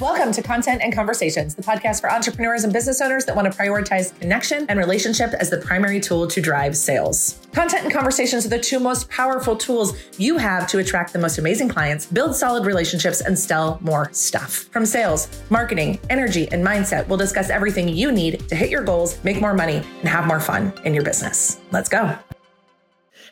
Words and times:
Welcome 0.00 0.30
to 0.34 0.42
Content 0.42 0.80
and 0.80 0.94
Conversations, 0.94 1.56
the 1.56 1.62
podcast 1.62 2.02
for 2.02 2.08
entrepreneurs 2.08 2.62
and 2.62 2.72
business 2.72 3.00
owners 3.00 3.24
that 3.24 3.34
want 3.34 3.52
to 3.52 3.58
prioritize 3.58 4.16
connection 4.20 4.64
and 4.68 4.78
relationship 4.78 5.32
as 5.32 5.50
the 5.50 5.58
primary 5.58 5.98
tool 5.98 6.28
to 6.28 6.40
drive 6.40 6.76
sales. 6.76 7.40
Content 7.52 7.82
and 7.82 7.92
conversations 7.92 8.46
are 8.46 8.48
the 8.48 8.60
two 8.60 8.78
most 8.78 9.10
powerful 9.10 9.56
tools 9.56 9.98
you 10.16 10.38
have 10.38 10.68
to 10.68 10.78
attract 10.78 11.12
the 11.12 11.18
most 11.18 11.38
amazing 11.38 11.68
clients, 11.68 12.06
build 12.06 12.36
solid 12.36 12.64
relationships, 12.64 13.22
and 13.22 13.36
sell 13.36 13.80
more 13.80 14.08
stuff. 14.12 14.68
From 14.70 14.86
sales, 14.86 15.28
marketing, 15.50 15.98
energy, 16.10 16.48
and 16.52 16.64
mindset, 16.64 17.08
we'll 17.08 17.18
discuss 17.18 17.50
everything 17.50 17.88
you 17.88 18.12
need 18.12 18.48
to 18.48 18.54
hit 18.54 18.70
your 18.70 18.84
goals, 18.84 19.18
make 19.24 19.40
more 19.40 19.54
money, 19.54 19.78
and 19.78 20.08
have 20.08 20.28
more 20.28 20.38
fun 20.38 20.72
in 20.84 20.94
your 20.94 21.02
business. 21.02 21.58
Let's 21.72 21.88
go. 21.88 22.16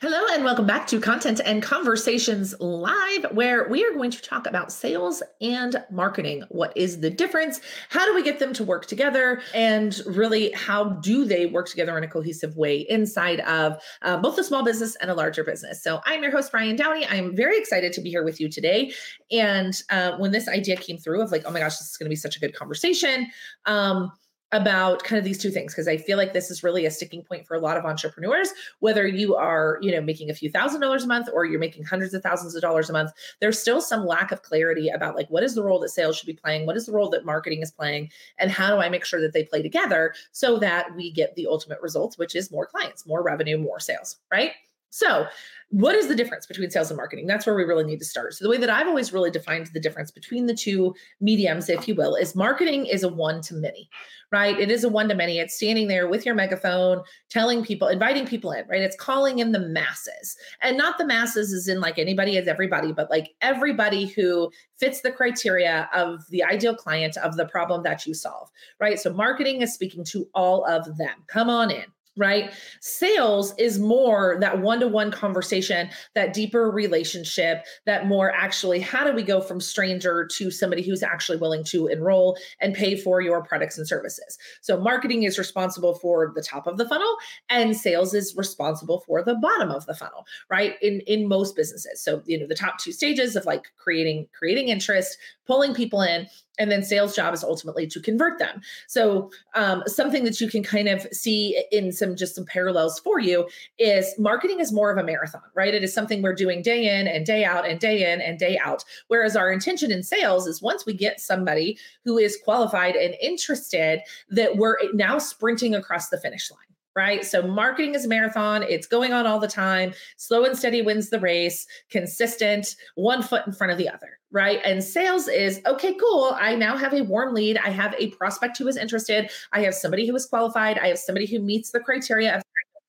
Hello, 0.02 0.26
and 0.32 0.44
welcome 0.44 0.66
back 0.66 0.86
to 0.88 1.00
Content 1.00 1.40
and 1.42 1.62
Conversations 1.62 2.54
Live, 2.60 3.24
where 3.32 3.66
we 3.70 3.82
are 3.82 3.94
going 3.94 4.10
to 4.10 4.20
talk 4.20 4.46
about 4.46 4.70
sales 4.70 5.22
and 5.40 5.82
marketing. 5.90 6.44
What 6.50 6.76
is 6.76 7.00
the 7.00 7.08
difference? 7.08 7.62
How 7.88 8.04
do 8.04 8.14
we 8.14 8.22
get 8.22 8.38
them 8.38 8.52
to 8.54 8.64
work 8.64 8.84
together? 8.84 9.40
And 9.54 9.98
really, 10.04 10.52
how 10.52 10.84
do 10.84 11.24
they 11.24 11.46
work 11.46 11.70
together 11.70 11.96
in 11.96 12.04
a 12.04 12.08
cohesive 12.08 12.58
way 12.58 12.80
inside 12.90 13.40
of 13.40 13.82
uh, 14.02 14.18
both 14.18 14.36
a 14.36 14.44
small 14.44 14.62
business 14.62 14.96
and 14.96 15.10
a 15.10 15.14
larger 15.14 15.42
business? 15.42 15.82
So, 15.82 16.02
I'm 16.04 16.22
your 16.22 16.30
host, 16.30 16.52
Ryann 16.52 16.76
Dowdy. 16.76 17.06
I'm 17.06 17.34
very 17.34 17.58
excited 17.58 17.94
to 17.94 18.02
be 18.02 18.10
here 18.10 18.22
with 18.22 18.38
you 18.38 18.50
today. 18.50 18.92
And 19.30 19.80
uh, 19.88 20.18
when 20.18 20.30
this 20.30 20.46
idea 20.46 20.76
came 20.76 20.98
through 20.98 21.22
of 21.22 21.32
like, 21.32 21.44
oh 21.46 21.50
my 21.50 21.60
gosh, 21.60 21.78
this 21.78 21.90
is 21.90 21.96
going 21.96 22.06
to 22.06 22.10
be 22.10 22.16
such 22.16 22.36
a 22.36 22.40
good 22.40 22.54
conversation. 22.54 23.28
Um, 23.64 24.12
about 24.52 25.02
kind 25.02 25.18
of 25.18 25.24
these 25.24 25.38
two 25.38 25.50
things 25.50 25.72
because 25.72 25.88
I 25.88 25.96
feel 25.96 26.16
like 26.16 26.32
this 26.32 26.50
is 26.50 26.62
really 26.62 26.86
a 26.86 26.90
sticking 26.90 27.22
point 27.22 27.46
for 27.46 27.54
a 27.54 27.60
lot 27.60 27.76
of 27.76 27.84
entrepreneurs 27.84 28.50
whether 28.78 29.04
you 29.06 29.34
are 29.34 29.78
you 29.82 29.90
know 29.90 30.00
making 30.00 30.30
a 30.30 30.34
few 30.34 30.50
thousand 30.50 30.80
dollars 30.80 31.02
a 31.02 31.06
month 31.08 31.28
or 31.32 31.44
you're 31.44 31.58
making 31.58 31.82
hundreds 31.82 32.14
of 32.14 32.22
thousands 32.22 32.54
of 32.54 32.62
dollars 32.62 32.88
a 32.88 32.92
month 32.92 33.10
there's 33.40 33.58
still 33.58 33.80
some 33.80 34.06
lack 34.06 34.30
of 34.30 34.42
clarity 34.42 34.88
about 34.88 35.16
like 35.16 35.28
what 35.28 35.42
is 35.42 35.54
the 35.54 35.62
role 35.62 35.80
that 35.80 35.88
sales 35.88 36.16
should 36.16 36.26
be 36.26 36.32
playing? 36.32 36.66
What 36.66 36.76
is 36.76 36.86
the 36.86 36.92
role 36.92 37.10
that 37.10 37.24
marketing 37.24 37.62
is 37.62 37.70
playing? 37.70 38.10
And 38.38 38.50
how 38.50 38.70
do 38.70 38.80
I 38.80 38.88
make 38.88 39.04
sure 39.04 39.20
that 39.20 39.32
they 39.32 39.44
play 39.44 39.62
together 39.62 40.14
so 40.32 40.58
that 40.58 40.94
we 40.94 41.10
get 41.10 41.34
the 41.34 41.46
ultimate 41.46 41.80
results 41.80 42.18
which 42.18 42.34
is 42.34 42.50
more 42.50 42.66
clients 42.66 43.06
more 43.06 43.22
revenue 43.22 43.58
more 43.58 43.80
sales 43.80 44.16
right 44.30 44.52
so 44.96 45.26
what 45.70 45.94
is 45.94 46.06
the 46.06 46.14
difference 46.14 46.46
between 46.46 46.70
sales 46.70 46.90
and 46.90 46.96
marketing? 46.96 47.26
That's 47.26 47.44
where 47.44 47.54
we 47.54 47.64
really 47.64 47.84
need 47.84 47.98
to 47.98 48.04
start. 48.04 48.34
So, 48.34 48.44
the 48.44 48.48
way 48.48 48.56
that 48.56 48.70
I've 48.70 48.86
always 48.86 49.12
really 49.12 49.30
defined 49.30 49.66
the 49.66 49.80
difference 49.80 50.10
between 50.10 50.46
the 50.46 50.54
two 50.54 50.94
mediums, 51.20 51.68
if 51.68 51.88
you 51.88 51.94
will, 51.94 52.14
is 52.14 52.36
marketing 52.36 52.86
is 52.86 53.02
a 53.02 53.08
one 53.08 53.42
to 53.42 53.54
many, 53.54 53.90
right? 54.30 54.58
It 54.58 54.70
is 54.70 54.84
a 54.84 54.88
one 54.88 55.08
to 55.08 55.14
many. 55.14 55.38
It's 55.38 55.56
standing 55.56 55.88
there 55.88 56.08
with 56.08 56.24
your 56.24 56.36
megaphone, 56.36 57.02
telling 57.30 57.64
people, 57.64 57.88
inviting 57.88 58.26
people 58.26 58.52
in, 58.52 58.66
right? 58.68 58.80
It's 58.80 58.96
calling 58.96 59.40
in 59.40 59.50
the 59.50 59.58
masses. 59.58 60.36
And 60.62 60.78
not 60.78 60.98
the 60.98 61.06
masses 61.06 61.52
is 61.52 61.66
in 61.66 61.80
like 61.80 61.98
anybody 61.98 62.36
is 62.36 62.46
everybody, 62.46 62.92
but 62.92 63.10
like 63.10 63.34
everybody 63.40 64.06
who 64.06 64.50
fits 64.78 65.00
the 65.00 65.10
criteria 65.10 65.90
of 65.92 66.24
the 66.30 66.44
ideal 66.44 66.76
client 66.76 67.16
of 67.18 67.36
the 67.36 67.46
problem 67.46 67.82
that 67.82 68.06
you 68.06 68.14
solve, 68.14 68.48
right? 68.80 69.00
So, 69.00 69.12
marketing 69.12 69.62
is 69.62 69.74
speaking 69.74 70.04
to 70.04 70.28
all 70.32 70.64
of 70.64 70.96
them. 70.96 71.24
Come 71.26 71.50
on 71.50 71.72
in 71.72 71.86
right? 72.16 72.52
Sales 72.80 73.54
is 73.58 73.78
more 73.78 74.38
that 74.40 74.60
one 74.60 74.80
to 74.80 74.88
one 74.88 75.10
conversation, 75.10 75.88
that 76.14 76.32
deeper 76.32 76.70
relationship, 76.70 77.64
that 77.84 78.06
more 78.06 78.32
actually, 78.34 78.80
how 78.80 79.04
do 79.04 79.12
we 79.12 79.22
go 79.22 79.40
from 79.40 79.60
stranger 79.60 80.26
to 80.32 80.50
somebody 80.50 80.82
who's 80.82 81.02
actually 81.02 81.38
willing 81.38 81.62
to 81.64 81.86
enroll 81.88 82.36
and 82.60 82.74
pay 82.74 82.96
for 82.96 83.20
your 83.20 83.42
products 83.42 83.76
and 83.76 83.86
services? 83.86 84.38
So, 84.62 84.80
marketing 84.80 85.24
is 85.24 85.38
responsible 85.38 85.94
for 85.94 86.32
the 86.34 86.42
top 86.42 86.66
of 86.66 86.78
the 86.78 86.88
funnel, 86.88 87.16
and 87.48 87.76
sales 87.76 88.14
is 88.14 88.34
responsible 88.36 89.00
for 89.00 89.22
the 89.22 89.34
bottom 89.34 89.70
of 89.70 89.84
the 89.86 89.94
funnel, 89.94 90.26
right? 90.50 90.74
In 90.82 91.00
in 91.00 91.28
most 91.28 91.54
businesses. 91.54 92.02
So, 92.02 92.22
you 92.26 92.38
know, 92.38 92.46
the 92.46 92.54
top 92.54 92.78
two 92.78 92.92
stages 92.92 93.36
of 93.36 93.44
like 93.44 93.66
creating 93.76 94.28
creating 94.36 94.68
interest, 94.68 95.18
pulling 95.46 95.74
people 95.74 96.02
in 96.02 96.26
and 96.58 96.70
then 96.70 96.82
sales 96.82 97.14
job 97.14 97.34
is 97.34 97.44
ultimately 97.44 97.86
to 97.86 98.00
convert 98.00 98.38
them. 98.38 98.60
So 98.86 99.30
um, 99.54 99.82
something 99.86 100.24
that 100.24 100.40
you 100.40 100.48
can 100.48 100.62
kind 100.62 100.88
of 100.88 101.06
see 101.12 101.62
in 101.72 101.92
some 101.92 102.16
just 102.16 102.34
some 102.34 102.44
parallels 102.44 102.98
for 103.00 103.20
you 103.20 103.48
is 103.78 104.14
marketing 104.18 104.60
is 104.60 104.72
more 104.72 104.90
of 104.90 104.98
a 104.98 105.04
marathon 105.04 105.42
right? 105.54 105.74
It 105.74 105.82
is 105.82 105.92
something 105.92 106.22
we're 106.22 106.34
doing 106.34 106.62
day 106.62 107.00
in 107.00 107.08
and 107.08 107.24
day 107.24 107.44
out 107.44 107.66
and 107.66 107.80
day 107.80 108.12
in 108.12 108.20
and 108.20 108.38
day 108.38 108.58
out. 108.58 108.84
Whereas 109.08 109.36
our 109.36 109.50
intention 109.50 109.90
in 109.90 110.02
sales 110.02 110.46
is 110.46 110.62
once 110.62 110.86
we 110.86 110.92
get 110.92 111.20
somebody 111.20 111.78
who 112.04 112.18
is 112.18 112.38
qualified 112.44 112.94
and 112.94 113.14
interested 113.20 114.00
that 114.30 114.56
we're 114.56 114.76
now 114.92 115.18
sprinting 115.18 115.74
across 115.74 116.08
the 116.08 116.18
finish 116.18 116.50
line 116.50 116.60
right? 116.96 117.24
So 117.24 117.42
marketing 117.42 117.94
is 117.94 118.06
a 118.06 118.08
marathon, 118.08 118.62
it's 118.62 118.86
going 118.86 119.12
on 119.12 119.26
all 119.26 119.38
the 119.38 119.46
time. 119.46 119.92
Slow 120.16 120.44
and 120.44 120.56
steady 120.56 120.80
wins 120.80 121.10
the 121.10 121.20
race, 121.20 121.66
consistent, 121.90 122.74
one 122.94 123.22
foot 123.22 123.46
in 123.46 123.52
front 123.52 123.70
of 123.70 123.78
the 123.78 123.88
other, 123.88 124.18
right? 124.32 124.60
And 124.64 124.82
sales 124.82 125.28
is 125.28 125.60
okay, 125.66 125.94
cool. 125.94 126.34
I 126.40 126.56
now 126.56 126.76
have 126.76 126.94
a 126.94 127.02
warm 127.02 127.34
lead. 127.34 127.58
I 127.58 127.68
have 127.68 127.94
a 127.98 128.10
prospect 128.12 128.56
who 128.56 128.66
is 128.66 128.76
interested. 128.76 129.30
I 129.52 129.60
have 129.60 129.74
somebody 129.74 130.06
who 130.06 130.14
is 130.16 130.26
qualified. 130.26 130.78
I 130.78 130.88
have 130.88 130.98
somebody 130.98 131.26
who 131.26 131.38
meets 131.38 131.70
the 131.70 131.80
criteria 131.80 132.36
of 132.36 132.42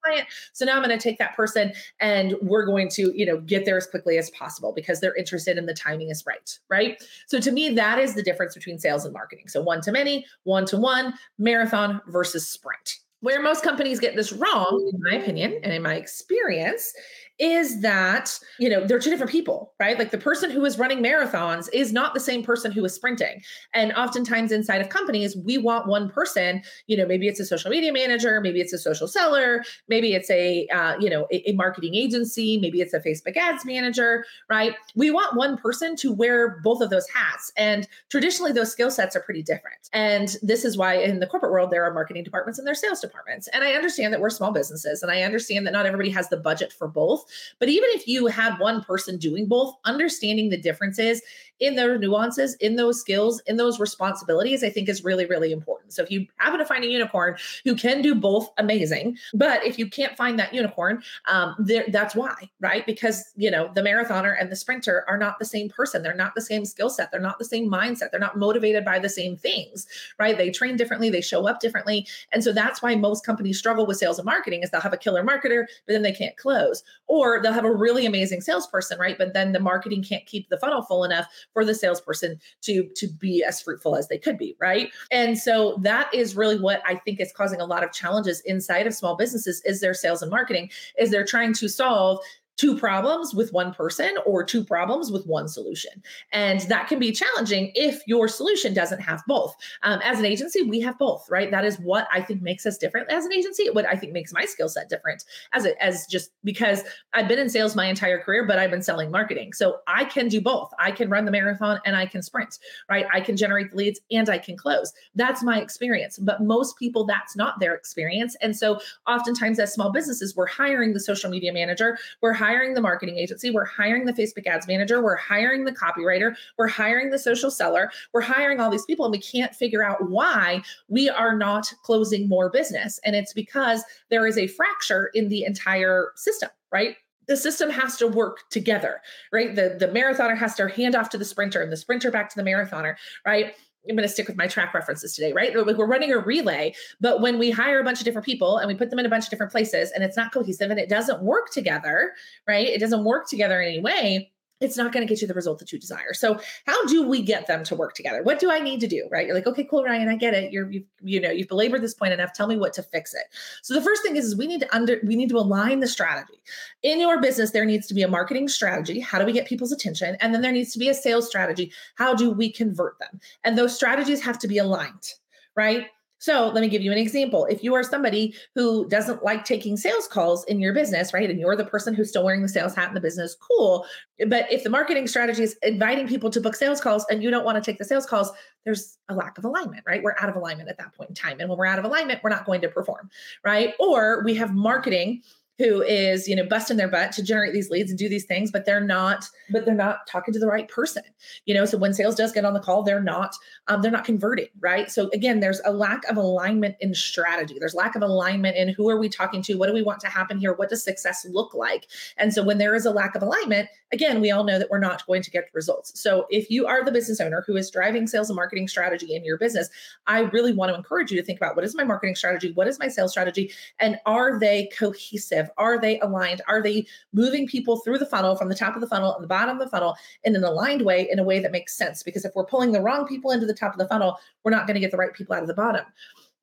client. 0.07 0.27
So 0.53 0.63
now 0.63 0.77
I'm 0.77 0.83
going 0.83 0.97
to 0.97 1.03
take 1.03 1.19
that 1.19 1.35
person 1.35 1.73
and 1.99 2.35
we're 2.41 2.65
going 2.65 2.89
to, 2.91 3.11
you 3.13 3.25
know, 3.25 3.41
get 3.41 3.65
there 3.65 3.77
as 3.77 3.87
quickly 3.87 4.17
as 4.17 4.29
possible 4.29 4.71
because 4.73 5.01
they're 5.01 5.15
interested 5.15 5.57
and 5.57 5.67
the 5.67 5.73
timing 5.73 6.09
is 6.09 6.23
right, 6.25 6.57
right? 6.69 7.03
So 7.25 7.39
to 7.39 7.51
me 7.51 7.73
that 7.73 7.99
is 7.99 8.15
the 8.15 8.23
difference 8.23 8.53
between 8.53 8.79
sales 8.79 9.03
and 9.03 9.13
marketing. 9.13 9.49
So 9.49 9.61
one 9.61 9.81
to 9.81 9.91
many, 9.91 10.25
one 10.43 10.65
to 10.67 10.77
one, 10.77 11.13
marathon 11.37 12.01
versus 12.07 12.47
sprint. 12.47 12.99
Where 13.21 13.41
most 13.41 13.63
companies 13.63 13.99
get 13.99 14.15
this 14.15 14.31
wrong, 14.31 14.91
in 14.93 14.99
my 15.03 15.21
opinion 15.21 15.59
and 15.63 15.73
in 15.73 15.81
my 15.81 15.95
experience, 15.95 16.93
is 17.39 17.81
that 17.81 18.39
you 18.59 18.69
know 18.69 18.85
they're 18.85 18.99
two 18.99 19.09
different 19.09 19.31
people 19.31 19.73
right? 19.79 19.99
Like 19.99 20.11
the 20.11 20.17
person 20.17 20.49
who 20.49 20.65
is 20.65 20.79
running 20.79 20.99
marathons 21.03 21.67
is 21.71 21.93
not 21.93 22.13
the 22.13 22.19
same 22.19 22.43
person 22.43 22.71
who 22.71 22.83
is 22.83 22.93
sprinting. 22.93 23.41
And 23.73 23.93
oftentimes 23.93 24.51
inside 24.51 24.81
of 24.81 24.89
companies 24.89 25.35
we 25.37 25.57
want 25.57 25.87
one 25.87 26.09
person 26.09 26.61
you 26.87 26.97
know 26.97 27.05
maybe 27.05 27.27
it's 27.27 27.39
a 27.39 27.45
social 27.45 27.69
media 27.69 27.93
manager 27.93 28.41
maybe 28.41 28.59
it's 28.61 28.73
a 28.73 28.77
social 28.77 29.07
seller 29.07 29.63
maybe 29.87 30.13
it's 30.13 30.29
a 30.29 30.67
uh, 30.67 30.97
you 30.99 31.09
know 31.09 31.27
a, 31.31 31.49
a 31.49 31.53
marketing 31.53 31.95
agency 31.95 32.57
maybe 32.57 32.81
it's 32.81 32.93
a 32.93 32.99
facebook 32.99 33.37
ads 33.37 33.65
manager 33.65 34.25
right? 34.49 34.73
We 34.95 35.11
want 35.11 35.35
one 35.35 35.57
person 35.57 35.95
to 35.97 36.13
wear 36.13 36.59
both 36.63 36.81
of 36.81 36.89
those 36.89 37.07
hats. 37.09 37.51
And 37.57 37.87
traditionally 38.09 38.51
those 38.51 38.71
skill 38.71 38.91
sets 38.91 39.15
are 39.15 39.21
pretty 39.21 39.43
different. 39.43 39.89
And 39.93 40.35
this 40.41 40.65
is 40.65 40.77
why 40.77 40.95
in 40.95 41.19
the 41.19 41.27
corporate 41.27 41.51
world 41.51 41.71
there 41.71 41.83
are 41.83 41.93
marketing 41.93 42.23
departments 42.23 42.59
and 42.59 42.65
there 42.65 42.71
are 42.71 42.75
sales 42.75 42.99
departments. 42.99 43.47
And 43.53 43.63
i 43.63 43.73
understand 43.73 44.13
that 44.13 44.21
we're 44.21 44.29
small 44.29 44.51
businesses 44.51 45.03
and 45.03 45.11
i 45.11 45.21
understand 45.21 45.65
that 45.65 45.71
not 45.71 45.85
everybody 45.85 46.09
has 46.09 46.29
the 46.29 46.37
budget 46.37 46.71
for 46.71 46.87
both 46.87 47.25
but 47.59 47.69
even 47.69 47.89
if 47.91 48.07
you 48.07 48.27
have 48.27 48.59
one 48.59 48.83
person 48.83 49.17
doing 49.17 49.47
both, 49.47 49.75
understanding 49.85 50.49
the 50.49 50.57
differences 50.57 51.21
in 51.59 51.75
their 51.75 51.97
nuances, 51.97 52.55
in 52.55 52.75
those 52.75 52.99
skills, 52.99 53.41
in 53.47 53.57
those 53.57 53.79
responsibilities, 53.79 54.63
I 54.63 54.69
think 54.69 54.89
is 54.89 55.03
really, 55.03 55.25
really 55.25 55.51
important. 55.51 55.93
So 55.93 56.03
if 56.03 56.11
you 56.11 56.27
happen 56.37 56.59
to 56.59 56.65
find 56.65 56.83
a 56.83 56.87
unicorn 56.87 57.37
who 57.63 57.75
can 57.75 58.01
do 58.01 58.13
both, 58.13 58.49
amazing. 58.57 59.17
But 59.33 59.65
if 59.65 59.79
you 59.79 59.89
can't 59.89 60.15
find 60.15 60.37
that 60.39 60.53
unicorn, 60.53 61.01
um, 61.27 61.55
that's 61.89 62.15
why, 62.15 62.49
right? 62.59 62.85
Because 62.85 63.31
you 63.35 63.49
know 63.49 63.71
the 63.73 63.81
marathoner 63.81 64.35
and 64.39 64.51
the 64.51 64.55
sprinter 64.55 65.05
are 65.07 65.17
not 65.17 65.39
the 65.39 65.45
same 65.45 65.69
person. 65.69 66.03
They're 66.03 66.13
not 66.13 66.35
the 66.35 66.41
same 66.41 66.65
skill 66.65 66.89
set. 66.89 67.11
They're 67.11 67.19
not 67.19 67.39
the 67.39 67.45
same 67.45 67.69
mindset. 67.69 68.11
They're 68.11 68.19
not 68.19 68.37
motivated 68.37 68.85
by 68.85 68.99
the 68.99 69.09
same 69.09 69.35
things, 69.35 69.87
right? 70.19 70.37
They 70.37 70.49
train 70.49 70.77
differently. 70.77 71.09
They 71.09 71.21
show 71.21 71.47
up 71.47 71.59
differently, 71.59 72.07
and 72.31 72.43
so 72.43 72.51
that's 72.53 72.81
why 72.81 72.95
most 72.95 73.25
companies 73.25 73.57
struggle 73.57 73.85
with 73.85 73.97
sales 73.97 74.19
and 74.19 74.25
marketing. 74.25 74.63
Is 74.63 74.69
they'll 74.69 74.81
have 74.81 74.93
a 74.93 74.97
killer 74.97 75.23
marketer, 75.23 75.65
but 75.85 75.93
then 75.93 76.03
they 76.03 76.13
can't 76.13 76.37
close, 76.37 76.83
or 77.07 77.41
they'll 77.41 77.53
have 77.53 77.65
a 77.65 77.71
really 77.71 78.05
amazing 78.05 78.41
salesperson, 78.41 78.99
right? 78.99 79.17
But 79.17 79.33
then 79.33 79.51
the 79.51 79.59
marketing 79.59 80.03
can't 80.03 80.25
keep 80.25 80.49
the 80.49 80.57
funnel 80.57 80.81
full 80.81 81.03
enough 81.03 81.27
for 81.57 81.65
the 81.65 81.73
salesperson 81.73 82.39
to 82.61 82.87
to 82.95 83.07
be 83.07 83.43
as 83.43 83.59
fruitful 83.59 83.95
as 83.95 84.07
they 84.09 84.17
could 84.19 84.37
be 84.37 84.55
right? 84.61 84.91
And 85.09 85.35
so 85.35 85.79
that 85.81 86.13
is 86.13 86.35
really 86.35 86.59
what 86.59 86.83
i 86.85 86.93
think 86.93 87.19
is 87.19 87.33
causing 87.35 87.59
a 87.61 87.65
lot 87.65 87.83
of 87.83 87.91
challenges 87.91 88.41
inside 88.41 88.85
of 88.85 88.93
small 88.93 89.15
businesses 89.15 89.59
is 89.65 89.81
their 89.81 89.95
sales 89.95 90.21
and 90.21 90.29
marketing 90.29 90.69
is 90.99 91.09
they're 91.09 91.25
trying 91.25 91.53
to 91.53 91.67
solve 91.67 92.19
two 92.57 92.75
problems 92.75 93.33
with 93.35 93.53
one 93.53 93.71
person 93.71 94.15
or 94.25 94.43
two 94.43 94.63
problems 94.63 95.11
with 95.11 95.25
one 95.27 95.47
solution. 95.47 95.91
And 96.31 96.61
that 96.61 96.87
can 96.87 96.97
be 96.97 97.11
challenging 97.11 97.71
if 97.75 98.01
your 98.07 98.27
solution 98.27 98.73
doesn't 98.73 98.99
have 98.99 99.23
both. 99.27 99.55
Um, 99.83 99.99
as 100.03 100.19
an 100.19 100.25
agency, 100.25 100.63
we 100.63 100.79
have 100.81 100.97
both, 100.97 101.29
right? 101.29 101.51
That 101.51 101.63
is 101.63 101.79
what 101.79 102.07
I 102.11 102.21
think 102.21 102.41
makes 102.41 102.65
us 102.65 102.77
different 102.77 103.11
as 103.11 103.25
an 103.25 103.33
agency. 103.33 103.69
What 103.69 103.85
I 103.85 103.95
think 103.95 104.11
makes 104.11 104.33
my 104.33 104.45
skill 104.45 104.69
set 104.69 104.89
different 104.89 105.23
as 105.53 105.65
a, 105.65 105.81
as 105.83 106.07
just 106.07 106.31
because 106.43 106.83
I've 107.13 107.27
been 107.27 107.39
in 107.39 107.49
sales 107.49 107.75
my 107.75 107.85
entire 107.85 108.19
career, 108.19 108.45
but 108.45 108.57
I've 108.57 108.71
been 108.71 108.81
selling 108.81 109.11
marketing. 109.11 109.53
So 109.53 109.77
I 109.87 110.05
can 110.05 110.27
do 110.27 110.41
both. 110.41 110.73
I 110.79 110.91
can 110.91 111.09
run 111.09 111.25
the 111.25 111.31
marathon 111.31 111.79
and 111.85 111.95
I 111.95 112.07
can 112.07 112.23
sprint, 112.23 112.57
right? 112.89 113.05
I 113.13 113.21
can 113.21 113.37
generate 113.37 113.69
the 113.69 113.77
leads 113.77 113.99
and 114.09 114.29
I 114.29 114.39
can 114.39 114.57
close. 114.57 114.93
That's 115.13 115.43
my 115.43 115.61
experience. 115.61 116.17
But 116.17 116.41
most 116.41 116.77
people, 116.77 117.05
that's 117.05 117.35
not 117.35 117.59
their 117.59 117.75
experience. 117.75 118.35
And 118.41 118.57
so 118.57 118.79
oftentimes 119.05 119.59
as 119.59 119.73
small 119.73 119.91
businesses, 119.91 120.35
we're 120.35 120.47
hiring 120.47 120.93
the 120.93 120.99
social 120.99 121.29
media 121.29 121.53
manager, 121.53 121.99
we're 122.21 122.33
hiring 122.33 122.46
hiring 122.47 122.73
the 122.73 122.81
marketing 122.81 123.17
agency, 123.17 123.51
we're 123.51 123.65
hiring 123.65 124.05
the 124.05 124.13
Facebook 124.13 124.47
ads 124.47 124.67
manager, 124.67 125.03
we're 125.03 125.17
hiring 125.17 125.65
the 125.65 125.71
copywriter, 125.73 126.33
we're 126.57 126.67
hiring 126.67 127.09
the 127.09 127.19
social 127.19 127.51
seller, 127.51 127.91
we're 128.13 128.21
hiring 128.21 128.61
all 128.61 128.69
these 128.69 128.85
people, 128.85 129.03
and 129.03 129.11
we 129.11 129.19
can't 129.19 129.53
figure 129.53 129.83
out 129.83 130.09
why 130.09 130.61
we 130.87 131.09
are 131.09 131.35
not 131.35 131.73
closing 131.83 132.29
more 132.29 132.49
business. 132.49 133.01
And 133.03 133.17
it's 133.17 133.33
because 133.33 133.83
there 134.09 134.25
is 134.25 134.37
a 134.37 134.47
fracture 134.47 135.11
in 135.13 135.27
the 135.27 135.43
entire 135.43 136.13
system, 136.15 136.49
right? 136.71 136.95
the 137.27 137.35
system 137.35 137.69
has 137.69 137.97
to 137.97 138.07
work 138.07 138.49
together, 138.49 139.01
right? 139.33 139.53
The 139.53 139.75
the 139.77 139.89
marathoner 139.89 140.37
has 140.37 140.55
to 140.55 140.69
hand 140.69 140.95
off 140.95 141.09
to 141.09 141.17
the 141.17 141.25
sprinter 141.25 141.61
and 141.61 141.69
the 141.69 141.75
sprinter 141.75 142.09
back 142.09 142.29
to 142.29 142.41
the 142.41 142.49
marathoner, 142.49 142.95
right? 143.25 143.53
I'm 143.89 143.95
going 143.95 144.07
to 144.07 144.13
stick 144.13 144.27
with 144.27 144.37
my 144.37 144.47
track 144.47 144.73
references 144.73 145.15
today, 145.15 145.33
right? 145.33 145.55
Like 145.55 145.77
we're 145.77 145.87
running 145.87 146.11
a 146.11 146.17
relay, 146.17 146.73
but 146.99 147.21
when 147.21 147.39
we 147.39 147.51
hire 147.51 147.79
a 147.79 147.83
bunch 147.83 147.99
of 147.99 148.05
different 148.05 148.25
people 148.25 148.57
and 148.57 148.67
we 148.67 148.75
put 148.75 148.89
them 148.89 148.99
in 148.99 149.05
a 149.05 149.09
bunch 149.09 149.25
of 149.25 149.29
different 149.29 149.51
places 149.51 149.91
and 149.91 150.03
it's 150.03 150.17
not 150.17 150.31
cohesive 150.33 150.71
and 150.71 150.79
it 150.79 150.89
doesn't 150.89 151.21
work 151.21 151.51
together, 151.51 152.13
right? 152.47 152.67
It 152.67 152.79
doesn't 152.79 153.03
work 153.03 153.29
together 153.29 153.61
in 153.61 153.69
any 153.69 153.81
way 153.81 154.31
it's 154.59 154.77
not 154.77 154.91
going 154.91 155.05
to 155.05 155.11
get 155.11 155.21
you 155.21 155.27
the 155.27 155.33
result 155.33 155.59
that 155.59 155.71
you 155.71 155.79
desire. 155.79 156.13
So 156.13 156.39
how 156.65 156.85
do 156.85 157.07
we 157.07 157.21
get 157.21 157.47
them 157.47 157.63
to 157.65 157.75
work 157.75 157.93
together? 157.93 158.23
What 158.23 158.39
do 158.39 158.51
I 158.51 158.59
need 158.59 158.79
to 158.81 158.87
do? 158.87 159.07
Right? 159.11 159.25
You're 159.25 159.35
like, 159.35 159.47
okay, 159.47 159.63
cool, 159.63 159.83
Ryann, 159.83 160.09
I 160.09 160.15
get 160.15 160.33
it. 160.33 160.51
You're 160.51 160.69
you 160.71 160.83
you 161.01 161.19
know 161.19 161.29
you've 161.29 161.47
belabored 161.47 161.81
this 161.81 161.93
point 161.93 162.13
enough. 162.13 162.33
Tell 162.33 162.47
me 162.47 162.57
what 162.57 162.73
to 162.73 162.83
fix 162.83 163.13
it. 163.13 163.25
So 163.61 163.73
the 163.73 163.81
first 163.81 164.03
thing 164.03 164.15
is, 164.15 164.25
is 164.25 164.35
we 164.35 164.47
need 164.47 164.61
to 164.61 164.75
under 164.75 164.99
we 165.03 165.15
need 165.15 165.29
to 165.29 165.37
align 165.37 165.79
the 165.79 165.87
strategy 165.87 166.41
in 166.83 166.99
your 166.99 167.21
business. 167.21 167.51
There 167.51 167.65
needs 167.65 167.87
to 167.87 167.93
be 167.93 168.03
a 168.03 168.07
marketing 168.07 168.47
strategy. 168.47 168.99
How 168.99 169.19
do 169.19 169.25
we 169.25 169.33
get 169.33 169.47
people's 169.47 169.71
attention? 169.71 170.17
And 170.19 170.33
then 170.33 170.41
there 170.41 170.51
needs 170.51 170.73
to 170.73 170.79
be 170.79 170.89
a 170.89 170.93
sales 170.93 171.27
strategy. 171.27 171.71
How 171.95 172.13
do 172.13 172.31
we 172.31 172.51
convert 172.51 172.97
them? 172.99 173.19
And 173.43 173.57
those 173.57 173.75
strategies 173.75 174.21
have 174.21 174.39
to 174.39 174.47
be 174.47 174.57
aligned. 174.57 175.13
Right? 175.55 175.87
So 176.19 176.49
let 176.49 176.61
me 176.61 176.67
give 176.67 176.81
you 176.81 176.91
an 176.91 176.97
example. 176.97 177.45
If 177.45 177.63
you 177.63 177.75
are 177.75 177.83
somebody 177.83 178.33
who 178.55 178.87
doesn't 178.87 179.23
like 179.23 179.45
taking 179.45 179.77
sales 179.77 180.07
calls 180.07 180.43
in 180.45 180.59
your 180.59 180.73
business, 180.73 181.13
right, 181.13 181.29
and 181.29 181.39
you're 181.39 181.55
the 181.55 181.65
person 181.65 181.93
who's 181.93 182.09
still 182.09 182.23
wearing 182.23 182.41
the 182.41 182.49
sales 182.49 182.73
hat 182.73 182.89
in 182.89 182.95
the 182.95 183.01
business, 183.01 183.35
cool. 183.35 183.85
But 184.27 184.51
if 184.51 184.63
the 184.63 184.69
marketing 184.69 185.07
strategy 185.07 185.43
is 185.43 185.57
inviting 185.61 186.07
people 186.07 186.29
to 186.31 186.41
book 186.41 186.55
sales 186.55 186.81
calls 186.81 187.05
and 187.11 187.21
you 187.21 187.29
don't 187.29 187.45
want 187.45 187.63
to 187.63 187.71
take 187.71 187.77
the 187.77 187.85
sales 187.85 188.05
calls, 188.05 188.31
there's 188.65 188.97
a 189.09 189.15
lack 189.15 189.37
of 189.37 189.45
alignment, 189.45 189.83
right? 189.85 190.01
We're 190.03 190.15
out 190.19 190.29
of 190.29 190.35
alignment 190.35 190.69
at 190.69 190.77
that 190.77 190.93
point 190.93 191.09
in 191.09 191.15
time. 191.15 191.39
And 191.39 191.49
when 191.49 191.57
we're 191.57 191.65
out 191.67 191.79
of 191.79 191.85
alignment, 191.85 192.21
we're 192.23 192.29
not 192.29 192.45
going 192.45 192.61
to 192.61 192.67
perform, 192.67 193.09
right? 193.43 193.75
Or 193.79 194.23
we 194.23 194.33
have 194.35 194.53
marketing 194.53 195.21
who 195.57 195.81
is 195.81 196.27
you 196.27 196.35
know 196.35 196.45
busting 196.45 196.77
their 196.77 196.87
butt 196.87 197.11
to 197.11 197.23
generate 197.23 197.53
these 197.53 197.69
leads 197.69 197.89
and 197.89 197.97
do 197.97 198.07
these 198.07 198.25
things 198.25 198.51
but 198.51 198.65
they're 198.65 198.79
not 198.79 199.27
but 199.49 199.65
they're 199.65 199.73
not 199.73 200.05
talking 200.07 200.33
to 200.33 200.39
the 200.39 200.47
right 200.47 200.67
person. 200.67 201.03
You 201.45 201.53
know 201.53 201.65
so 201.65 201.77
when 201.77 201.93
sales 201.93 202.15
does 202.15 202.31
get 202.31 202.45
on 202.45 202.53
the 202.53 202.59
call 202.59 202.83
they're 202.83 203.01
not 203.01 203.35
um, 203.67 203.81
they're 203.81 203.91
not 203.91 204.05
converting 204.05 204.47
right? 204.59 204.89
So 204.91 205.09
again 205.13 205.39
there's 205.39 205.61
a 205.65 205.71
lack 205.71 206.03
of 206.05 206.17
alignment 206.17 206.75
in 206.79 206.93
strategy. 206.93 207.57
There's 207.59 207.75
lack 207.75 207.95
of 207.95 208.01
alignment 208.01 208.57
in 208.57 208.69
who 208.69 208.89
are 208.89 208.99
we 208.99 209.09
talking 209.09 209.41
to? 209.43 209.55
What 209.55 209.67
do 209.67 209.73
we 209.73 209.83
want 209.83 209.99
to 210.01 210.07
happen 210.07 210.37
here? 210.37 210.53
What 210.53 210.69
does 210.69 210.83
success 210.83 211.25
look 211.29 211.53
like? 211.53 211.87
And 212.17 212.33
so 212.33 212.43
when 212.43 212.57
there 212.57 212.75
is 212.75 212.85
a 212.85 212.91
lack 212.91 213.15
of 213.15 213.21
alignment 213.21 213.69
again 213.91 214.21
we 214.21 214.31
all 214.31 214.43
know 214.43 214.59
that 214.59 214.69
we're 214.69 214.79
not 214.79 215.05
going 215.07 215.21
to 215.21 215.31
get 215.31 215.49
results. 215.53 215.99
So 215.99 216.25
if 216.29 216.49
you 216.49 216.65
are 216.67 216.83
the 216.83 216.91
business 216.91 217.19
owner 217.19 217.43
who 217.45 217.55
is 217.55 217.71
driving 217.71 218.07
sales 218.07 218.29
and 218.29 218.35
marketing 218.35 218.67
strategy 218.67 219.15
in 219.15 219.23
your 219.23 219.37
business 219.37 219.69
i 220.07 220.19
really 220.19 220.53
want 220.53 220.69
to 220.69 220.75
encourage 220.75 221.11
you 221.11 221.17
to 221.17 221.23
think 221.23 221.39
about 221.39 221.55
what 221.55 221.65
is 221.65 221.75
my 221.75 221.83
marketing 221.83 222.15
strategy? 222.15 222.51
What 222.53 222.67
is 222.67 222.79
my 222.79 222.87
sales 222.87 223.11
strategy? 223.11 223.51
And 223.79 223.97
are 224.05 224.39
they 224.39 224.69
cohesive 224.77 225.46
are 225.57 225.79
they 225.79 225.99
aligned? 225.99 226.41
Are 226.47 226.61
they 226.61 226.85
moving 227.13 227.47
people 227.47 227.77
through 227.77 227.97
the 227.97 228.05
funnel 228.05 228.35
from 228.35 228.49
the 228.49 228.55
top 228.55 228.75
of 228.75 228.81
the 228.81 228.87
funnel 228.87 229.13
and 229.13 229.23
the 229.23 229.27
bottom 229.27 229.59
of 229.59 229.63
the 229.63 229.69
funnel 229.69 229.95
in 230.23 230.35
an 230.35 230.43
aligned 230.43 230.83
way, 230.83 231.07
in 231.09 231.19
a 231.19 231.23
way 231.23 231.39
that 231.39 231.51
makes 231.51 231.77
sense? 231.77 232.03
Because 232.03 232.25
if 232.25 232.33
we're 232.35 232.45
pulling 232.45 232.71
the 232.71 232.81
wrong 232.81 233.07
people 233.07 233.31
into 233.31 233.45
the 233.45 233.53
top 233.53 233.73
of 233.73 233.79
the 233.79 233.87
funnel, 233.87 234.17
we're 234.43 234.51
not 234.51 234.67
going 234.67 234.75
to 234.75 234.79
get 234.79 234.91
the 234.91 234.97
right 234.97 235.13
people 235.13 235.35
out 235.35 235.41
of 235.41 235.47
the 235.47 235.53
bottom 235.53 235.85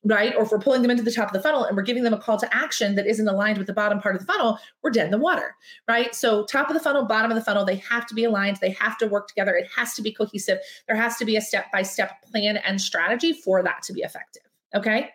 right? 0.05 0.35
Or 0.37 0.43
if 0.43 0.51
we're 0.51 0.59
pulling 0.59 0.83
them 0.83 0.91
into 0.91 1.03
the 1.03 1.11
top 1.11 1.29
of 1.29 1.33
the 1.33 1.41
funnel 1.41 1.65
and 1.65 1.77
we're 1.77 1.83
giving 1.83 2.03
them 2.03 2.13
a 2.13 2.19
call 2.19 2.39
to 2.39 2.55
action 2.55 2.95
that 2.95 3.07
isn't 3.07 3.27
aligned 3.27 3.59
with 3.59 3.67
the 3.67 3.73
bottom 3.73 4.01
part 4.01 4.15
of 4.15 4.21
the 4.21 4.27
funnel, 4.27 4.59
we're 4.83 4.91
dead 4.91 5.07
in 5.07 5.11
the 5.11 5.19
water, 5.19 5.57
right? 5.89 6.15
So, 6.15 6.45
top 6.45 6.69
of 6.69 6.75
the 6.75 6.81
funnel, 6.81 7.05
bottom 7.05 7.31
of 7.31 7.37
the 7.37 7.45
funnel, 7.45 7.65
they 7.65 7.77
have 7.77 8.07
to 8.09 8.15
be 8.15 8.25
aligned. 8.25 8.59
They 8.59 8.71
have 8.71 8.99
to 8.99 9.07
work 9.07 9.29
together. 9.29 9.55
It 9.55 9.69
has 9.75 9.95
to 9.95 10.03
be 10.03 10.13
cohesive. 10.13 10.59
There 10.87 10.97
has 10.97 11.17
to 11.17 11.25
be 11.25 11.37
a 11.37 11.41
step 11.41 11.73
by 11.73 11.83
step 11.83 12.23
plan 12.31 12.59
and 12.59 12.81
strategy 12.81 13.33
for 13.33 13.63
that 13.63 13.83
to 13.85 13.93
be 13.93 14.03
effective. 14.03 14.43
Okay. 14.75 15.11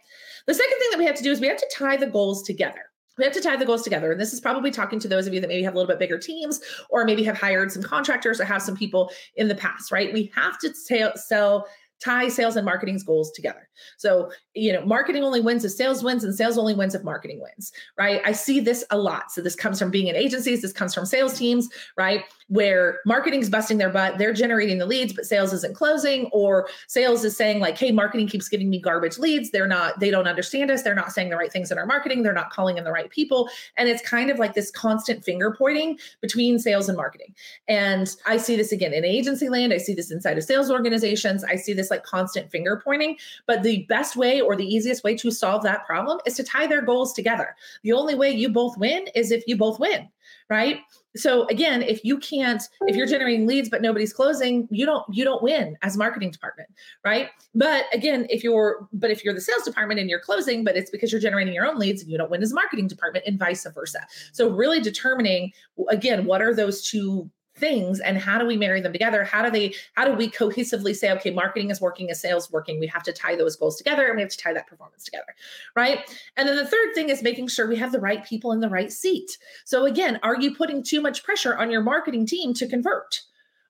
The 0.47 0.53
second 0.53 0.79
thing 0.79 0.87
that 0.91 0.99
we 0.99 1.05
have 1.05 1.15
to 1.15 1.23
do 1.23 1.31
is 1.31 1.39
we 1.39 1.47
have 1.47 1.57
to 1.57 1.71
tie 1.71 1.97
the 1.97 2.07
goals 2.07 2.41
together 2.43 2.89
we 3.19 3.25
have 3.25 3.33
to 3.33 3.41
tie 3.41 3.55
the 3.55 3.65
goals 3.65 3.83
together. 3.83 4.11
And 4.11 4.19
this 4.19 4.33
is 4.33 4.39
probably 4.39 4.71
talking 4.71 4.99
to 5.01 5.07
those 5.07 5.27
of 5.27 5.33
you 5.33 5.41
that 5.41 5.47
maybe 5.47 5.61
have 5.63 5.73
a 5.73 5.77
little 5.77 5.87
bit 5.87 5.99
bigger 5.99 6.17
teams 6.17 6.61
or 6.89 7.05
maybe 7.05 7.23
have 7.23 7.37
hired 7.37 7.71
some 7.71 7.83
contractors 7.83 8.39
or 8.39 8.45
have 8.45 8.61
some 8.61 8.75
people 8.75 9.11
in 9.35 9.47
the 9.47 9.55
past, 9.55 9.91
right? 9.91 10.11
We 10.11 10.31
have 10.35 10.57
to 10.59 10.73
sell 10.73 11.67
tie 11.99 12.29
sales 12.29 12.55
and 12.55 12.65
marketing's 12.65 13.03
goals 13.03 13.31
together. 13.31 13.67
So, 13.97 14.31
you 14.53 14.73
know, 14.73 14.85
marketing 14.85 15.23
only 15.23 15.41
wins 15.41 15.65
if 15.65 15.71
sales 15.71 16.03
wins 16.03 16.23
and 16.23 16.33
sales 16.33 16.57
only 16.57 16.73
wins 16.73 16.95
if 16.95 17.03
marketing 17.03 17.41
wins, 17.41 17.71
right? 17.97 18.21
I 18.25 18.31
see 18.31 18.59
this 18.59 18.85
a 18.91 18.97
lot. 18.97 19.31
So 19.31 19.41
this 19.41 19.55
comes 19.55 19.79
from 19.79 19.91
being 19.91 20.07
in 20.07 20.15
agencies, 20.15 20.61
this 20.61 20.73
comes 20.73 20.93
from 20.93 21.05
sales 21.05 21.37
teams, 21.37 21.69
right? 21.97 22.23
Where 22.47 22.99
marketing's 23.05 23.49
busting 23.49 23.77
their 23.77 23.89
butt, 23.89 24.17
they're 24.17 24.33
generating 24.33 24.79
the 24.79 24.85
leads, 24.85 25.13
but 25.13 25.25
sales 25.25 25.53
isn't 25.53 25.75
closing, 25.75 26.25
or 26.27 26.67
sales 26.87 27.23
is 27.23 27.37
saying 27.37 27.59
like, 27.59 27.77
hey, 27.77 27.91
marketing 27.91 28.27
keeps 28.27 28.49
giving 28.49 28.69
me 28.69 28.79
garbage 28.79 29.17
leads. 29.17 29.51
They're 29.51 29.67
not, 29.67 29.99
they 29.99 30.09
don't 30.09 30.27
understand 30.27 30.71
us. 30.71 30.81
They're 30.81 30.95
not 30.95 31.11
saying 31.11 31.29
the 31.29 31.37
right 31.37 31.51
things 31.51 31.71
in 31.71 31.77
our 31.77 31.85
marketing. 31.85 32.23
They're 32.23 32.33
not 32.33 32.49
calling 32.49 32.77
in 32.77 32.83
the 32.83 32.91
right 32.91 33.09
people. 33.09 33.49
And 33.77 33.87
it's 33.87 34.01
kind 34.07 34.29
of 34.29 34.39
like 34.39 34.55
this 34.55 34.71
constant 34.71 35.23
finger 35.23 35.55
pointing 35.57 35.99
between 36.21 36.59
sales 36.59 36.89
and 36.89 36.97
marketing. 36.97 37.35
And 37.67 38.09
I 38.25 38.37
see 38.37 38.55
this 38.55 38.71
again 38.71 38.93
in 38.93 39.05
agency 39.05 39.49
land. 39.49 39.73
I 39.73 39.77
see 39.77 39.93
this 39.93 40.11
inside 40.11 40.37
of 40.37 40.43
sales 40.43 40.71
organizations. 40.71 41.43
I 41.43 41.55
see 41.55 41.73
this 41.73 41.88
like 41.91 42.03
constant 42.03 42.51
finger 42.51 42.81
pointing. 42.83 43.17
But 43.45 43.63
the 43.63 43.85
best 43.89 44.15
way 44.15 44.41
or 44.41 44.55
the 44.55 44.65
easiest 44.65 45.03
way 45.03 45.15
to 45.17 45.31
solve 45.31 45.63
that 45.63 45.85
problem 45.85 46.19
is 46.25 46.35
to 46.35 46.43
tie 46.43 46.67
their 46.67 46.81
goals 46.81 47.13
together. 47.13 47.55
The 47.83 47.93
only 47.93 48.15
way 48.15 48.31
you 48.31 48.49
both 48.49 48.77
win 48.77 49.07
is 49.15 49.31
if 49.31 49.43
you 49.47 49.57
both 49.57 49.79
win, 49.79 50.09
right? 50.49 50.79
So 51.15 51.47
again, 51.47 51.81
if 51.81 52.05
you 52.05 52.19
can't, 52.19 52.61
if 52.81 52.95
you're 52.95 53.07
generating 53.07 53.47
leads 53.47 53.67
but 53.67 53.81
nobody's 53.81 54.13
closing, 54.13 54.67
you 54.69 54.85
don't 54.85 55.03
you 55.11 55.23
don't 55.23 55.41
win 55.41 55.75
as 55.81 55.97
marketing 55.97 56.29
department, 56.31 56.69
right? 57.03 57.29
But 57.55 57.85
again, 57.93 58.27
if 58.29 58.43
you're 58.43 58.87
but 58.93 59.09
if 59.09 59.23
you're 59.23 59.33
the 59.33 59.41
sales 59.41 59.63
department 59.63 59.99
and 59.99 60.09
you're 60.09 60.19
closing, 60.19 60.63
but 60.63 60.77
it's 60.77 60.91
because 60.91 61.11
you're 61.11 61.21
generating 61.21 61.53
your 61.53 61.65
own 61.65 61.79
leads 61.79 62.01
and 62.03 62.11
you 62.11 62.17
don't 62.17 62.29
win 62.29 62.43
as 62.43 62.53
marketing 62.53 62.87
department 62.87 63.25
and 63.25 63.39
vice 63.39 63.65
versa. 63.73 64.05
So 64.31 64.49
really 64.49 64.79
determining 64.81 65.51
again, 65.89 66.25
what 66.25 66.41
are 66.41 66.53
those 66.53 66.87
two 66.87 67.29
things 67.59 67.99
and 67.99 68.17
how 68.17 68.37
do 68.37 68.45
we 68.45 68.57
marry 68.57 68.81
them 68.81 68.91
together? 68.91 69.23
How 69.23 69.43
do 69.43 69.51
they 69.51 69.73
how 69.93 70.05
do 70.05 70.13
we 70.13 70.29
cohesively 70.29 70.95
say 70.95 71.11
okay 71.13 71.31
marketing 71.31 71.69
is 71.69 71.81
working 71.81 72.09
as 72.09 72.21
sales 72.21 72.51
working? 72.51 72.79
We 72.79 72.87
have 72.87 73.03
to 73.03 73.13
tie 73.13 73.35
those 73.35 73.55
goals 73.55 73.77
together 73.77 74.07
and 74.07 74.15
we 74.15 74.21
have 74.21 74.31
to 74.31 74.37
tie 74.37 74.53
that 74.53 74.67
performance 74.67 75.03
together 75.03 75.35
right? 75.75 75.99
And 76.37 76.47
then 76.47 76.55
the 76.55 76.65
third 76.65 76.93
thing 76.95 77.09
is 77.09 77.21
making 77.21 77.47
sure 77.47 77.67
we 77.67 77.75
have 77.77 77.91
the 77.91 77.99
right 77.99 78.25
people 78.25 78.51
in 78.51 78.59
the 78.59 78.69
right 78.69 78.91
seat. 78.91 79.37
So 79.65 79.85
again 79.85 80.19
are 80.23 80.39
you 80.39 80.55
putting 80.55 80.83
too 80.83 81.01
much 81.01 81.23
pressure 81.23 81.57
on 81.57 81.69
your 81.71 81.81
marketing 81.81 82.25
team 82.25 82.53
to 82.55 82.67
convert? 82.67 83.21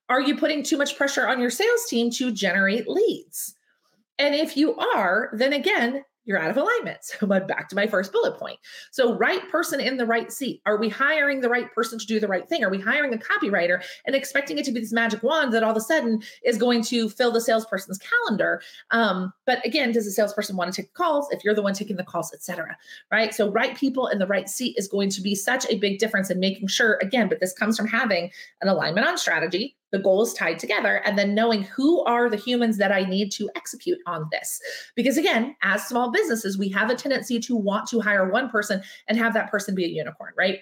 Are 0.08 0.20
you 0.20 0.36
putting 0.36 0.62
too 0.62 0.78
much 0.78 0.96
pressure 0.96 1.28
on 1.28 1.40
your 1.40 1.50
sales 1.50 1.86
team 1.88 2.10
to 2.12 2.32
generate 2.32 2.88
leads? 2.88 3.54
And 4.18 4.34
if 4.34 4.56
you 4.56 4.76
are 4.76 5.30
then 5.32 5.52
again 5.52 6.04
you're 6.30 6.38
out 6.38 6.50
of 6.50 6.56
alignment. 6.56 6.98
So 7.20 7.30
I'm 7.30 7.46
back 7.46 7.68
to 7.70 7.76
my 7.76 7.86
first 7.86 8.12
bullet 8.12 8.38
point. 8.38 8.58
So 8.92 9.16
right 9.16 9.46
person 9.50 9.80
in 9.80 9.96
the 9.96 10.06
right 10.06 10.30
seat. 10.30 10.62
Are 10.64 10.76
we 10.76 10.88
hiring 10.88 11.40
the 11.40 11.48
right 11.48 11.70
person 11.74 11.98
to 11.98 12.06
do 12.06 12.20
the 12.20 12.28
right 12.28 12.48
thing? 12.48 12.62
Are 12.62 12.70
we 12.70 12.80
hiring 12.80 13.12
a 13.12 13.18
copywriter 13.18 13.82
and 14.06 14.14
expecting 14.14 14.58
it 14.58 14.64
to 14.66 14.72
be 14.72 14.80
this 14.80 14.92
magic 14.92 15.22
wand 15.22 15.52
that 15.52 15.64
all 15.64 15.72
of 15.72 15.76
a 15.76 15.80
sudden 15.80 16.22
is 16.44 16.56
going 16.56 16.82
to 16.84 17.10
fill 17.10 17.32
the 17.32 17.40
salesperson's 17.40 17.98
calendar? 17.98 18.62
Um, 18.92 19.32
but 19.44 19.64
again, 19.66 19.90
does 19.92 20.04
the 20.04 20.12
salesperson 20.12 20.56
want 20.56 20.72
to 20.72 20.82
take 20.82 20.94
calls 20.94 21.28
if 21.32 21.42
you're 21.44 21.54
the 21.54 21.62
one 21.62 21.74
taking 21.74 21.96
the 21.96 22.04
calls, 22.04 22.32
etc. 22.32 22.76
Right. 23.10 23.34
So 23.34 23.50
right 23.50 23.76
people 23.76 24.06
in 24.06 24.18
the 24.18 24.26
right 24.26 24.48
seat 24.48 24.76
is 24.78 24.86
going 24.86 25.10
to 25.10 25.20
be 25.20 25.34
such 25.34 25.66
a 25.68 25.78
big 25.78 25.98
difference 25.98 26.30
in 26.30 26.38
making 26.38 26.68
sure, 26.68 26.98
again, 27.02 27.28
but 27.28 27.40
this 27.40 27.52
comes 27.52 27.76
from 27.76 27.88
having 27.88 28.30
an 28.60 28.68
alignment 28.68 29.06
on 29.06 29.18
strategy, 29.18 29.76
the 29.92 29.98
goals 29.98 30.34
tied 30.34 30.58
together 30.58 31.02
and 31.04 31.18
then 31.18 31.34
knowing 31.34 31.62
who 31.64 32.02
are 32.04 32.28
the 32.28 32.36
humans 32.36 32.76
that 32.78 32.92
i 32.92 33.02
need 33.02 33.30
to 33.30 33.50
execute 33.56 33.98
on 34.06 34.28
this 34.30 34.60
because 34.94 35.16
again 35.16 35.54
as 35.62 35.86
small 35.86 36.10
businesses 36.10 36.58
we 36.58 36.68
have 36.68 36.90
a 36.90 36.94
tendency 36.94 37.38
to 37.38 37.56
want 37.56 37.88
to 37.88 38.00
hire 38.00 38.30
one 38.30 38.48
person 38.48 38.82
and 39.08 39.18
have 39.18 39.34
that 39.34 39.50
person 39.50 39.74
be 39.74 39.84
a 39.84 39.88
unicorn 39.88 40.32
right 40.36 40.60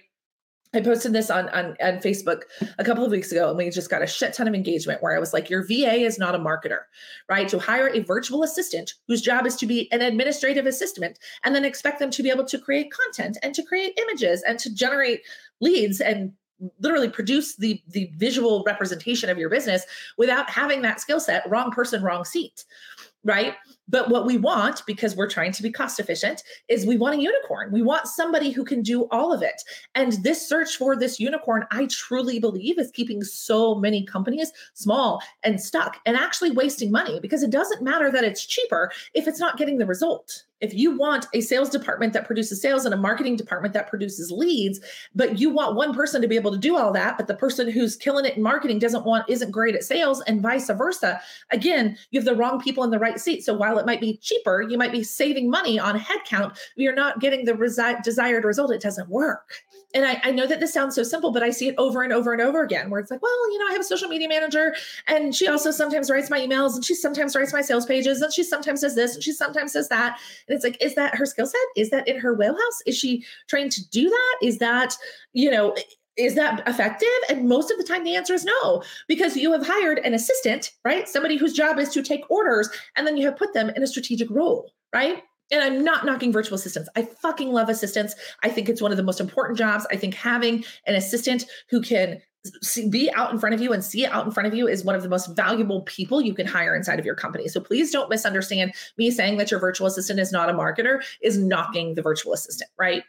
I 0.74 0.82
posted 0.82 1.14
this 1.14 1.30
on, 1.30 1.48
on, 1.50 1.76
on 1.80 1.98
Facebook 1.98 2.42
a 2.78 2.84
couple 2.84 3.04
of 3.04 3.10
weeks 3.10 3.32
ago, 3.32 3.48
and 3.48 3.56
we 3.56 3.70
just 3.70 3.88
got 3.88 4.02
a 4.02 4.06
shit 4.06 4.34
ton 4.34 4.46
of 4.46 4.54
engagement 4.54 5.02
where 5.02 5.16
I 5.16 5.18
was 5.18 5.32
like, 5.32 5.48
Your 5.48 5.66
VA 5.66 5.94
is 5.94 6.18
not 6.18 6.34
a 6.34 6.38
marketer, 6.38 6.80
right? 7.28 7.48
To 7.48 7.58
hire 7.58 7.88
a 7.88 8.00
virtual 8.00 8.42
assistant 8.42 8.94
whose 9.06 9.22
job 9.22 9.46
is 9.46 9.56
to 9.56 9.66
be 9.66 9.90
an 9.92 10.02
administrative 10.02 10.66
assistant 10.66 11.18
and 11.44 11.54
then 11.54 11.64
expect 11.64 11.98
them 11.98 12.10
to 12.10 12.22
be 12.22 12.30
able 12.30 12.44
to 12.44 12.58
create 12.58 12.92
content 12.92 13.38
and 13.42 13.54
to 13.54 13.62
create 13.62 13.98
images 13.98 14.42
and 14.42 14.58
to 14.58 14.74
generate 14.74 15.22
leads 15.60 16.00
and 16.00 16.32
literally 16.80 17.08
produce 17.08 17.56
the 17.56 17.80
the 17.88 18.10
visual 18.16 18.62
representation 18.66 19.30
of 19.30 19.38
your 19.38 19.48
business 19.48 19.84
without 20.16 20.50
having 20.50 20.82
that 20.82 21.00
skill 21.00 21.20
set 21.20 21.48
wrong 21.48 21.70
person 21.70 22.02
wrong 22.02 22.24
seat 22.24 22.64
right 23.24 23.54
but 23.88 24.10
what 24.10 24.26
we 24.26 24.36
want, 24.36 24.82
because 24.86 25.16
we're 25.16 25.30
trying 25.30 25.52
to 25.52 25.62
be 25.62 25.70
cost 25.70 25.98
efficient, 25.98 26.42
is 26.68 26.86
we 26.86 26.96
want 26.96 27.16
a 27.16 27.22
unicorn. 27.22 27.72
We 27.72 27.82
want 27.82 28.06
somebody 28.06 28.50
who 28.50 28.64
can 28.64 28.82
do 28.82 29.08
all 29.10 29.32
of 29.32 29.42
it. 29.42 29.62
And 29.94 30.12
this 30.24 30.46
search 30.46 30.76
for 30.76 30.96
this 30.96 31.18
unicorn, 31.18 31.64
I 31.70 31.86
truly 31.90 32.38
believe, 32.38 32.78
is 32.78 32.90
keeping 32.90 33.22
so 33.22 33.74
many 33.74 34.04
companies 34.04 34.52
small 34.74 35.22
and 35.42 35.60
stuck 35.60 35.98
and 36.06 36.16
actually 36.16 36.50
wasting 36.50 36.90
money 36.90 37.20
because 37.20 37.42
it 37.42 37.50
doesn't 37.50 37.82
matter 37.82 38.10
that 38.10 38.24
it's 38.24 38.46
cheaper 38.46 38.90
if 39.14 39.26
it's 39.26 39.40
not 39.40 39.56
getting 39.56 39.78
the 39.78 39.86
result. 39.86 40.44
If 40.60 40.74
you 40.74 40.96
want 40.96 41.26
a 41.34 41.40
sales 41.40 41.70
department 41.70 42.12
that 42.14 42.26
produces 42.26 42.60
sales 42.60 42.84
and 42.84 42.92
a 42.92 42.96
marketing 42.96 43.36
department 43.36 43.74
that 43.74 43.88
produces 43.88 44.32
leads, 44.32 44.80
but 45.14 45.38
you 45.38 45.50
want 45.50 45.76
one 45.76 45.94
person 45.94 46.20
to 46.20 46.28
be 46.28 46.34
able 46.34 46.50
to 46.50 46.58
do 46.58 46.76
all 46.76 46.92
that, 46.92 47.16
but 47.16 47.28
the 47.28 47.34
person 47.34 47.70
who's 47.70 47.96
killing 47.96 48.24
it 48.24 48.36
in 48.36 48.42
marketing 48.42 48.80
doesn't 48.80 49.04
want, 49.04 49.28
isn't 49.28 49.52
great 49.52 49.76
at 49.76 49.84
sales, 49.84 50.20
and 50.22 50.42
vice 50.42 50.68
versa, 50.68 51.20
again, 51.50 51.96
you 52.10 52.18
have 52.18 52.24
the 52.24 52.34
wrong 52.34 52.60
people 52.60 52.82
in 52.82 52.90
the 52.90 52.98
right 52.98 53.20
seat. 53.20 53.44
So 53.44 53.54
while 53.78 53.84
it 53.84 53.86
might 53.86 54.00
be 54.00 54.16
cheaper, 54.16 54.62
you 54.62 54.76
might 54.76 54.92
be 54.92 55.04
saving 55.04 55.48
money 55.48 55.78
on 55.78 55.98
headcount. 55.98 56.58
You're 56.74 56.94
not 56.94 57.20
getting 57.20 57.44
the 57.44 57.52
resi- 57.52 58.02
desired 58.02 58.44
result. 58.44 58.72
It 58.72 58.80
doesn't 58.80 59.08
work 59.08 59.62
and 59.94 60.04
I, 60.04 60.20
I, 60.22 60.30
know 60.32 60.46
that 60.46 60.60
this 60.60 60.72
sounds 60.72 60.94
so 60.94 61.02
simple, 61.02 61.32
but 61.32 61.42
I 61.42 61.50
see 61.50 61.68
it 61.68 61.74
over 61.78 62.02
and 62.02 62.12
over 62.12 62.32
and 62.32 62.42
over 62.42 62.62
again 62.62 62.90
where 62.90 63.00
it's 63.00 63.10
like, 63.10 63.22
well, 63.22 63.52
you 63.52 63.58
know, 63.58 63.68
I 63.68 63.72
have 63.72 63.80
a 63.80 63.84
social 63.84 64.08
media 64.08 64.28
manager 64.28 64.74
and 65.06 65.34
she 65.34 65.48
also 65.48 65.70
sometimes 65.70 66.10
writes 66.10 66.28
my 66.28 66.38
emails 66.38 66.74
and 66.74 66.84
she 66.84 66.94
sometimes 66.94 67.34
writes 67.34 67.54
my 67.54 67.62
sales 67.62 67.86
pages 67.86 68.20
and 68.20 68.32
she 68.32 68.42
sometimes 68.42 68.82
does 68.82 68.94
this 68.94 69.14
and 69.14 69.24
she 69.24 69.32
sometimes 69.32 69.72
does 69.72 69.88
that. 69.88 70.18
And 70.46 70.54
it's 70.54 70.64
like, 70.64 70.76
is 70.82 70.94
that 70.96 71.14
her 71.14 71.24
skill 71.24 71.46
set? 71.46 71.60
Is 71.74 71.88
that 71.90 72.06
in 72.06 72.18
her 72.18 72.34
wheelhouse? 72.34 72.82
Is 72.84 72.98
she 72.98 73.24
trained 73.46 73.72
to 73.72 73.88
do 73.88 74.10
that? 74.10 74.36
Is 74.42 74.58
that, 74.58 74.94
you 75.32 75.50
know, 75.50 75.74
is 76.18 76.34
that 76.34 76.66
effective? 76.66 77.08
And 77.30 77.48
most 77.48 77.70
of 77.70 77.78
the 77.78 77.84
time, 77.84 78.04
the 78.04 78.16
answer 78.16 78.34
is 78.34 78.44
no, 78.44 78.82
because 79.06 79.36
you 79.36 79.52
have 79.52 79.66
hired 79.66 80.00
an 80.00 80.14
assistant, 80.14 80.72
right? 80.84 81.08
Somebody 81.08 81.36
whose 81.36 81.54
job 81.54 81.78
is 81.78 81.88
to 81.90 82.02
take 82.02 82.28
orders, 82.30 82.68
and 82.96 83.06
then 83.06 83.16
you 83.16 83.24
have 83.24 83.36
put 83.36 83.54
them 83.54 83.70
in 83.70 83.82
a 83.82 83.86
strategic 83.86 84.28
role, 84.28 84.72
right? 84.92 85.22
and 85.50 85.62
I'm 85.62 85.82
not 85.82 86.04
knocking 86.04 86.32
virtual 86.32 86.56
assistants. 86.56 86.90
I 86.96 87.02
fucking 87.02 87.50
love 87.52 87.68
assistants. 87.68 88.14
I 88.42 88.50
think 88.50 88.68
it's 88.68 88.82
one 88.82 88.90
of 88.90 88.96
the 88.96 89.02
most 89.02 89.20
important 89.20 89.58
jobs. 89.58 89.86
I 89.90 89.96
think 89.96 90.14
having 90.14 90.64
an 90.86 90.94
assistant 90.94 91.46
who 91.70 91.80
can 91.80 92.20
see, 92.62 92.88
be 92.88 93.10
out 93.12 93.32
in 93.32 93.38
front 93.38 93.54
of 93.54 93.60
you 93.60 93.72
and 93.72 93.82
see 93.82 94.04
it 94.04 94.12
out 94.12 94.26
in 94.26 94.32
front 94.32 94.46
of 94.46 94.54
you 94.54 94.68
is 94.68 94.84
one 94.84 94.94
of 94.94 95.02
the 95.02 95.08
most 95.08 95.34
valuable 95.34 95.82
people 95.82 96.20
you 96.20 96.34
can 96.34 96.46
hire 96.46 96.76
inside 96.76 96.98
of 96.98 97.06
your 97.06 97.14
company. 97.14 97.48
So 97.48 97.60
please 97.60 97.90
don't 97.90 98.10
misunderstand 98.10 98.72
me 98.96 99.10
saying 99.10 99.38
that 99.38 99.50
your 99.50 99.60
virtual 99.60 99.86
assistant 99.86 100.20
is 100.20 100.32
not 100.32 100.50
a 100.50 100.52
marketer 100.52 101.02
is 101.22 101.38
knocking 101.38 101.94
the 101.94 102.02
virtual 102.02 102.32
assistant, 102.32 102.70
right? 102.78 103.02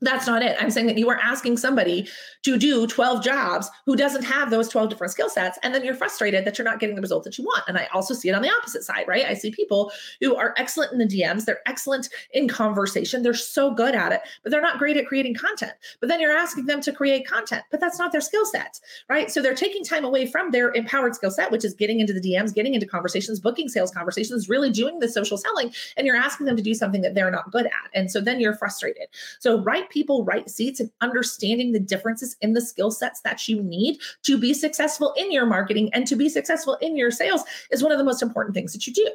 That's 0.00 0.26
not 0.26 0.42
it. 0.42 0.56
I'm 0.60 0.70
saying 0.70 0.86
that 0.86 0.98
you 0.98 1.08
are 1.10 1.18
asking 1.18 1.56
somebody 1.56 2.08
to 2.44 2.56
do 2.56 2.86
12 2.86 3.22
jobs 3.22 3.68
who 3.84 3.96
doesn't 3.96 4.22
have 4.22 4.50
those 4.50 4.68
12 4.68 4.90
different 4.90 5.12
skill 5.12 5.28
sets. 5.28 5.58
And 5.62 5.74
then 5.74 5.84
you're 5.84 5.94
frustrated 5.94 6.44
that 6.44 6.56
you're 6.56 6.64
not 6.64 6.78
getting 6.78 6.94
the 6.94 7.02
result 7.02 7.24
that 7.24 7.36
you 7.36 7.44
want. 7.44 7.64
And 7.66 7.76
I 7.76 7.88
also 7.92 8.14
see 8.14 8.28
it 8.28 8.34
on 8.34 8.42
the 8.42 8.50
opposite 8.50 8.84
side, 8.84 9.06
right? 9.08 9.24
I 9.26 9.34
see 9.34 9.50
people 9.50 9.90
who 10.20 10.36
are 10.36 10.54
excellent 10.56 10.92
in 10.92 10.98
the 10.98 11.06
DMs, 11.06 11.44
they're 11.44 11.60
excellent 11.66 12.08
in 12.32 12.48
conversation, 12.48 13.22
they're 13.22 13.34
so 13.34 13.72
good 13.72 13.94
at 13.94 14.12
it, 14.12 14.20
but 14.42 14.52
they're 14.52 14.60
not 14.60 14.78
great 14.78 14.96
at 14.96 15.06
creating 15.06 15.34
content. 15.34 15.72
But 16.00 16.08
then 16.08 16.20
you're 16.20 16.36
asking 16.36 16.66
them 16.66 16.80
to 16.82 16.92
create 16.92 17.26
content, 17.26 17.64
but 17.70 17.80
that's 17.80 17.98
not 17.98 18.12
their 18.12 18.20
skill 18.20 18.46
set, 18.46 18.78
right? 19.08 19.30
So 19.30 19.42
they're 19.42 19.54
taking 19.54 19.84
time 19.84 20.04
away 20.04 20.26
from 20.26 20.52
their 20.52 20.70
empowered 20.72 21.16
skill 21.16 21.30
set, 21.32 21.50
which 21.50 21.64
is 21.64 21.74
getting 21.74 21.98
into 21.98 22.12
the 22.12 22.20
DMs, 22.20 22.54
getting 22.54 22.74
into 22.74 22.86
conversations, 22.86 23.40
booking 23.40 23.68
sales 23.68 23.90
conversations, 23.90 24.48
really 24.48 24.70
doing 24.70 25.00
the 25.00 25.08
social 25.08 25.36
selling. 25.36 25.72
And 25.96 26.06
you're 26.06 26.16
asking 26.16 26.46
them 26.46 26.56
to 26.56 26.62
do 26.62 26.74
something 26.74 27.02
that 27.02 27.14
they're 27.14 27.30
not 27.30 27.50
good 27.50 27.66
at. 27.66 27.90
And 27.94 28.10
so 28.10 28.20
then 28.20 28.40
you're 28.40 28.54
frustrated. 28.54 29.08
So, 29.40 29.60
right 29.62 29.87
people, 29.90 30.24
right 30.24 30.48
seats, 30.48 30.80
and 30.80 30.90
understanding 31.00 31.72
the 31.72 31.80
differences 31.80 32.36
in 32.40 32.52
the 32.52 32.60
skill 32.60 32.90
sets 32.90 33.20
that 33.22 33.48
you 33.48 33.62
need 33.62 33.98
to 34.24 34.38
be 34.38 34.54
successful 34.54 35.14
in 35.16 35.32
your 35.32 35.46
marketing 35.46 35.90
and 35.92 36.06
to 36.06 36.16
be 36.16 36.28
successful 36.28 36.76
in 36.80 36.96
your 36.96 37.10
sales 37.10 37.42
is 37.70 37.82
one 37.82 37.92
of 37.92 37.98
the 37.98 38.04
most 38.04 38.22
important 38.22 38.54
things 38.54 38.72
that 38.72 38.86
you 38.86 38.92
do. 38.92 39.08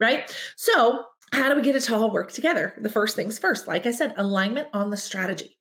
Right. 0.00 0.34
So, 0.56 1.04
how 1.32 1.48
do 1.48 1.56
we 1.56 1.62
get 1.62 1.76
it 1.76 1.80
to 1.82 1.94
all 1.94 2.10
work 2.10 2.32
together? 2.32 2.74
The 2.78 2.90
first 2.90 3.16
things 3.16 3.38
first, 3.38 3.66
like 3.66 3.86
I 3.86 3.90
said, 3.90 4.14
alignment 4.16 4.68
on 4.72 4.90
the 4.90 4.96
strategy. 4.96 5.56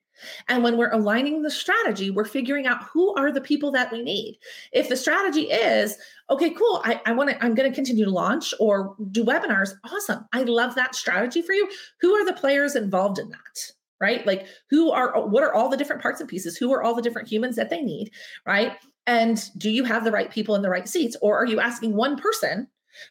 And 0.47 0.63
when 0.63 0.77
we're 0.77 0.91
aligning 0.91 1.41
the 1.41 1.49
strategy, 1.49 2.09
we're 2.09 2.25
figuring 2.25 2.67
out 2.67 2.83
who 2.83 3.13
are 3.15 3.31
the 3.31 3.41
people 3.41 3.71
that 3.71 3.91
we 3.91 4.01
need. 4.01 4.39
If 4.71 4.89
the 4.89 4.97
strategy 4.97 5.43
is, 5.43 5.97
okay, 6.29 6.51
cool, 6.51 6.81
I, 6.83 7.01
I 7.05 7.11
want 7.13 7.29
to, 7.29 7.43
I'm 7.43 7.55
going 7.55 7.69
to 7.69 7.75
continue 7.75 8.05
to 8.05 8.11
launch 8.11 8.53
or 8.59 8.95
do 9.11 9.23
webinars, 9.23 9.73
awesome. 9.83 10.25
I 10.33 10.43
love 10.43 10.75
that 10.75 10.95
strategy 10.95 11.41
for 11.41 11.53
you. 11.53 11.69
Who 12.01 12.13
are 12.13 12.25
the 12.25 12.33
players 12.33 12.75
involved 12.75 13.19
in 13.19 13.29
that? 13.29 13.71
Right? 14.01 14.25
Like 14.25 14.47
who 14.69 14.91
are 14.91 15.27
what 15.27 15.43
are 15.43 15.53
all 15.53 15.69
the 15.69 15.77
different 15.77 16.01
parts 16.01 16.19
and 16.19 16.29
pieces? 16.29 16.57
Who 16.57 16.73
are 16.73 16.83
all 16.83 16.95
the 16.95 17.01
different 17.01 17.31
humans 17.31 17.55
that 17.55 17.69
they 17.69 17.81
need, 17.81 18.11
right? 18.45 18.73
And 19.07 19.43
do 19.57 19.69
you 19.69 19.83
have 19.83 20.03
the 20.03 20.11
right 20.11 20.29
people 20.29 20.55
in 20.55 20.61
the 20.61 20.69
right 20.69 20.87
seats 20.87 21.15
or 21.21 21.37
are 21.37 21.45
you 21.45 21.59
asking 21.59 21.95
one 21.95 22.17
person 22.17 22.67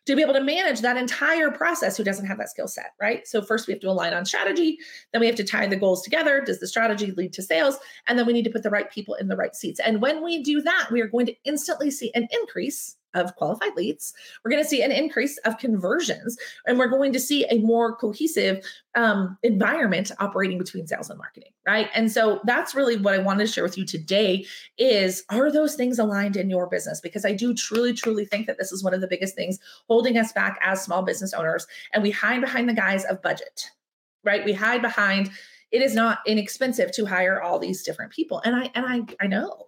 to 0.06 0.14
be 0.14 0.23
able 0.23 0.35
to 0.35 0.42
manage 0.42 0.80
that 0.80 0.97
entire 0.97 1.50
process 1.50 1.97
who 1.97 2.04
doesn't 2.04 2.26
have 2.26 2.38
that 2.38 2.50
skill 2.50 2.68
set, 2.68 2.92
right? 3.00 3.26
So 3.26 3.42
first 3.42 3.66
we 3.66 3.73
have 3.73 3.80
to 3.80 3.90
align 3.90 4.12
on 4.12 4.25
strategy, 4.25 4.78
then 5.12 5.20
we 5.20 5.26
have 5.26 5.37
to 5.37 5.44
tie 5.44 5.66
the 5.66 5.76
goals 5.76 6.02
together. 6.02 6.42
Does 6.44 6.61
the 6.61 6.66
strategy 6.66 7.12
lead 7.12 7.32
to 7.35 7.42
sales? 7.42 7.78
And 8.06 8.18
then 8.18 8.26
we 8.26 8.32
need 8.32 8.44
to 8.44 8.50
put 8.50 8.62
the 8.62 8.70
right 8.70 8.90
people 8.90 9.14
in 9.14 9.28
the 9.28 9.37
right 9.37 9.54
seats. 9.54 9.80
And 9.80 10.02
when 10.02 10.23
we 10.23 10.42
do 10.42 10.61
that, 10.62 10.88
we 10.90 11.00
are 11.00 11.09
going 11.09 11.26
to 11.26 11.35
instantly 11.44 11.90
see 11.90 12.12
an 12.14 12.28
increase 12.30 12.97
of 13.14 13.35
qualified 13.37 13.75
leads. 13.76 14.12
We're 14.45 14.50
going 14.50 14.62
to 14.62 14.69
see 14.69 14.83
an 14.83 14.93
increase 14.93 15.38
of 15.38 15.59
conversions, 15.59 16.37
and 16.67 16.79
we're 16.79 16.88
going 16.88 17.12
to 17.12 17.21
see 17.21 17.45
a 17.50 17.59
more 17.59 17.95
cohesive 17.97 18.64
um, 18.95 19.37
environment 19.43 20.11
operating 20.19 20.59
between 20.59 20.87
sales 20.87 21.11
and 21.11 21.19
marketing, 21.19 21.52
right? 21.67 21.88
And 21.95 22.11
so 22.11 22.40
that's 22.45 22.75
really 22.75 22.97
what 22.97 23.14
I 23.14 23.19
wanted 23.19 23.47
to 23.47 23.52
share 23.52 23.64
with 23.64 23.79
you 23.79 23.85
today: 23.85 24.47
is 24.79 25.25
are 25.31 25.50
those 25.50 25.75
things 25.75 25.99
aligned 25.99 26.37
in 26.37 26.50
your 26.50 26.67
business? 26.67 27.00
Because 27.00 27.25
I 27.25 27.33
do 27.33 27.55
truly, 27.55 27.93
truly 27.93 28.25
think 28.25 28.47
that 28.47 28.59
this 28.59 28.73
is 28.73 28.85
one 28.85 28.95
of 28.95 29.00
the 29.00 29.09
biggest 29.09 29.35
things 29.35 29.59
holding 29.88 30.19
us 30.19 30.33
back 30.33 30.59
as 30.62 30.83
small 30.83 31.02
business 31.02 31.35
owners, 31.35 31.67
and 31.93 32.02
we 32.02 32.11
hide 32.11 32.40
behind 32.40 32.69
the 32.69 32.75
guise 32.75 33.05
of 33.05 33.23
budget, 33.23 33.71
right? 34.25 34.45
We 34.45 34.52
hide 34.52 34.83
behind 34.83 35.31
it 35.71 35.83
is 35.83 35.95
not 35.95 36.19
inexpensive 36.26 36.90
to 36.93 37.07
hire 37.07 37.40
all 37.40 37.59
these 37.59 37.83
different 37.83 38.12
people, 38.12 38.40
and 38.45 38.57
I 38.57 38.71
and 38.75 38.87
I 38.87 39.25
I 39.25 39.26
know 39.26 39.67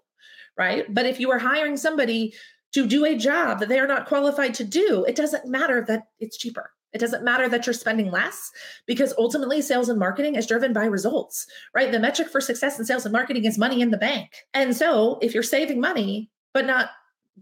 right? 0.58 0.92
But 0.92 1.06
if 1.06 1.18
you 1.18 1.30
are 1.30 1.38
hiring 1.38 1.76
somebody 1.76 2.34
to 2.72 2.86
do 2.86 3.04
a 3.04 3.16
job 3.16 3.60
that 3.60 3.68
they 3.68 3.78
are 3.78 3.86
not 3.86 4.06
qualified 4.06 4.54
to 4.54 4.64
do, 4.64 5.04
it 5.06 5.16
doesn't 5.16 5.46
matter 5.46 5.84
that 5.88 6.04
it's 6.20 6.38
cheaper. 6.38 6.70
It 6.92 6.98
doesn't 6.98 7.24
matter 7.24 7.48
that 7.48 7.66
you're 7.66 7.72
spending 7.72 8.10
less 8.10 8.50
because 8.86 9.14
ultimately 9.16 9.62
sales 9.62 9.88
and 9.88 9.98
marketing 9.98 10.34
is 10.34 10.46
driven 10.46 10.72
by 10.72 10.84
results, 10.84 11.46
right? 11.74 11.90
The 11.90 11.98
metric 11.98 12.28
for 12.28 12.40
success 12.40 12.78
in 12.78 12.84
sales 12.84 13.06
and 13.06 13.12
marketing 13.12 13.46
is 13.46 13.56
money 13.56 13.80
in 13.80 13.90
the 13.90 13.96
bank. 13.96 14.30
And 14.52 14.76
so 14.76 15.18
if 15.22 15.32
you're 15.32 15.42
saving 15.42 15.80
money, 15.80 16.30
but 16.52 16.66
not 16.66 16.90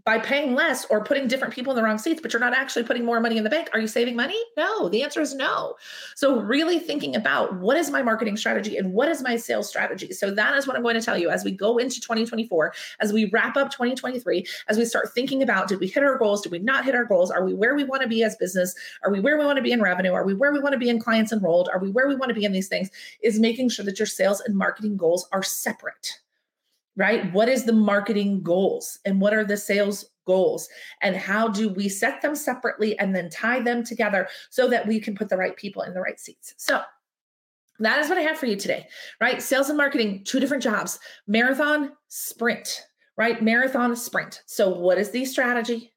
by 0.05 0.17
paying 0.17 0.55
less 0.55 0.85
or 0.85 1.03
putting 1.03 1.27
different 1.27 1.53
people 1.53 1.71
in 1.71 1.77
the 1.77 1.83
wrong 1.83 1.97
seats, 1.97 2.21
but 2.21 2.31
you're 2.31 2.39
not 2.39 2.53
actually 2.53 2.83
putting 2.83 3.05
more 3.05 3.19
money 3.19 3.37
in 3.37 3.43
the 3.43 3.49
bank. 3.49 3.69
Are 3.73 3.79
you 3.79 3.87
saving 3.87 4.15
money? 4.15 4.37
No, 4.57 4.89
the 4.89 5.03
answer 5.03 5.21
is 5.21 5.35
no. 5.35 5.75
So, 6.15 6.39
really 6.39 6.79
thinking 6.79 7.15
about 7.15 7.59
what 7.59 7.77
is 7.77 7.91
my 7.91 8.01
marketing 8.01 8.37
strategy 8.37 8.77
and 8.77 8.93
what 8.93 9.09
is 9.09 9.21
my 9.21 9.35
sales 9.35 9.67
strategy. 9.67 10.13
So, 10.13 10.31
that 10.31 10.55
is 10.55 10.65
what 10.65 10.75
I'm 10.75 10.81
going 10.81 10.95
to 10.95 11.01
tell 11.01 11.17
you 11.17 11.29
as 11.29 11.43
we 11.43 11.51
go 11.51 11.77
into 11.77 11.99
2024, 11.99 12.73
as 13.01 13.13
we 13.13 13.25
wrap 13.25 13.57
up 13.57 13.69
2023, 13.71 14.45
as 14.69 14.77
we 14.77 14.85
start 14.85 15.13
thinking 15.13 15.43
about 15.43 15.67
did 15.67 15.79
we 15.79 15.87
hit 15.87 16.03
our 16.03 16.17
goals? 16.17 16.41
Did 16.41 16.51
we 16.51 16.59
not 16.59 16.85
hit 16.85 16.95
our 16.95 17.05
goals? 17.05 17.29
Are 17.29 17.43
we 17.43 17.53
where 17.53 17.75
we 17.75 17.83
want 17.83 18.01
to 18.01 18.07
be 18.07 18.23
as 18.23 18.35
business? 18.37 18.73
Are 19.03 19.11
we 19.11 19.19
where 19.19 19.37
we 19.37 19.45
want 19.45 19.57
to 19.57 19.63
be 19.63 19.71
in 19.71 19.81
revenue? 19.81 20.13
Are 20.13 20.25
we 20.25 20.33
where 20.33 20.53
we 20.53 20.59
want 20.59 20.73
to 20.73 20.79
be 20.79 20.89
in 20.89 20.99
clients 20.99 21.31
enrolled? 21.31 21.69
Are 21.71 21.79
we 21.79 21.91
where 21.91 22.07
we 22.07 22.15
want 22.15 22.29
to 22.29 22.35
be 22.35 22.45
in 22.45 22.53
these 22.53 22.69
things? 22.69 22.89
Is 23.21 23.39
making 23.39 23.69
sure 23.69 23.85
that 23.85 23.99
your 23.99 24.05
sales 24.05 24.41
and 24.41 24.55
marketing 24.55 24.95
goals 24.97 25.27
are 25.31 25.43
separate 25.43 26.19
right? 27.01 27.33
What 27.33 27.49
is 27.49 27.65
the 27.65 27.73
marketing 27.73 28.43
goals 28.43 28.99
and 29.05 29.19
what 29.19 29.33
are 29.33 29.43
the 29.43 29.57
sales 29.57 30.05
goals? 30.27 30.69
And 31.01 31.15
how 31.15 31.47
do 31.47 31.67
we 31.67 31.89
set 31.89 32.21
them 32.21 32.35
separately 32.35 32.97
and 32.99 33.15
then 33.15 33.27
tie 33.27 33.59
them 33.59 33.83
together 33.83 34.27
so 34.51 34.67
that 34.67 34.85
we 34.87 34.99
can 34.99 35.15
put 35.15 35.27
the 35.27 35.35
right 35.35 35.55
people 35.55 35.81
in 35.81 35.95
the 35.95 35.99
right 35.99 36.19
seats? 36.19 36.53
So, 36.57 36.83
that 37.79 37.97
is 37.97 38.09
what 38.09 38.19
I 38.19 38.21
have 38.21 38.37
for 38.37 38.45
you 38.45 38.55
today, 38.55 38.87
right? 39.19 39.41
Sales 39.41 39.69
and 39.69 39.77
marketing, 39.77 40.23
two 40.23 40.39
different 40.39 40.61
jobs 40.61 40.99
marathon, 41.25 41.93
sprint, 42.07 42.83
right? 43.17 43.41
Marathon, 43.41 43.95
sprint. 43.95 44.43
So, 44.45 44.69
what 44.69 44.99
is 44.99 45.09
the 45.09 45.25
strategy? 45.25 45.91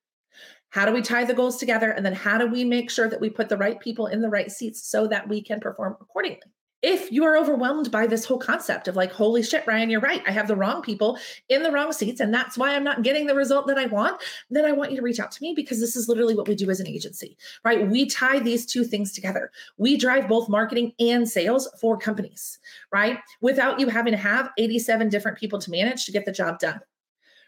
How 0.70 0.87
do 0.87 0.92
we 0.92 1.02
tie 1.02 1.25
the 1.25 1.34
goals 1.34 1.58
together? 1.58 1.90
And 1.90 2.04
then, 2.04 2.14
how 2.14 2.38
do 2.38 2.46
we 2.46 2.64
make 2.64 2.90
sure 2.90 3.11
that 3.11 3.20
we 3.20 3.28
put 3.28 3.50
the 3.50 3.58
right 3.58 3.78
people 3.78 4.06
in 4.06 4.23
the 4.23 4.30
right 4.30 4.50
seats 4.50 4.88
so 4.88 5.06
that 5.08 5.28
we 5.28 5.42
can 5.42 5.61
perform 5.61 5.99
accordingly? 6.00 6.40
If 6.86 7.10
you 7.10 7.24
are 7.24 7.38
overwhelmed 7.38 7.90
by 7.90 8.06
this 8.06 8.26
whole 8.26 8.36
concept 8.36 8.88
of 8.88 8.94
like, 8.94 9.10
holy 9.10 9.42
shit, 9.42 9.64
Ryann, 9.64 9.90
you're 9.90 10.02
right. 10.02 10.22
I 10.26 10.32
have 10.32 10.46
the 10.46 10.54
wrong 10.54 10.82
people 10.82 11.18
in 11.48 11.62
the 11.62 11.72
wrong 11.72 11.92
seats, 11.92 12.20
and 12.20 12.32
that's 12.32 12.58
why 12.58 12.74
I'm 12.74 12.84
not 12.84 13.02
getting 13.02 13.26
the 13.26 13.34
result 13.34 13.66
that 13.68 13.78
I 13.78 13.86
want, 13.86 14.22
then 14.50 14.66
I 14.66 14.72
want 14.72 14.90
you 14.90 14.98
to 14.98 15.02
reach 15.02 15.18
out 15.18 15.32
to 15.32 15.42
me 15.42 15.54
because 15.56 15.80
this 15.80 15.96
is 15.96 16.10
literally 16.10 16.34
what 16.34 16.46
we 16.46 16.54
do 16.54 16.68
as 16.68 16.80
an 16.80 16.86
agency, 16.86 17.38
right? 17.64 17.88
We 17.88 18.04
tie 18.04 18.38
these 18.38 18.66
two 18.66 18.84
things 18.84 19.12
together. 19.12 19.50
We 19.78 19.96
drive 19.96 20.28
both 20.28 20.50
marketing 20.50 20.92
and 21.00 21.26
sales 21.26 21.70
for 21.80 21.96
companies, 21.96 22.58
right? 22.92 23.18
Without 23.40 23.80
you 23.80 23.88
having 23.88 24.12
to 24.12 24.18
have 24.18 24.50
87 24.58 25.08
different 25.08 25.38
people 25.38 25.58
to 25.60 25.70
manage 25.70 26.04
to 26.04 26.12
get 26.12 26.26
the 26.26 26.32
job 26.32 26.58
done, 26.58 26.82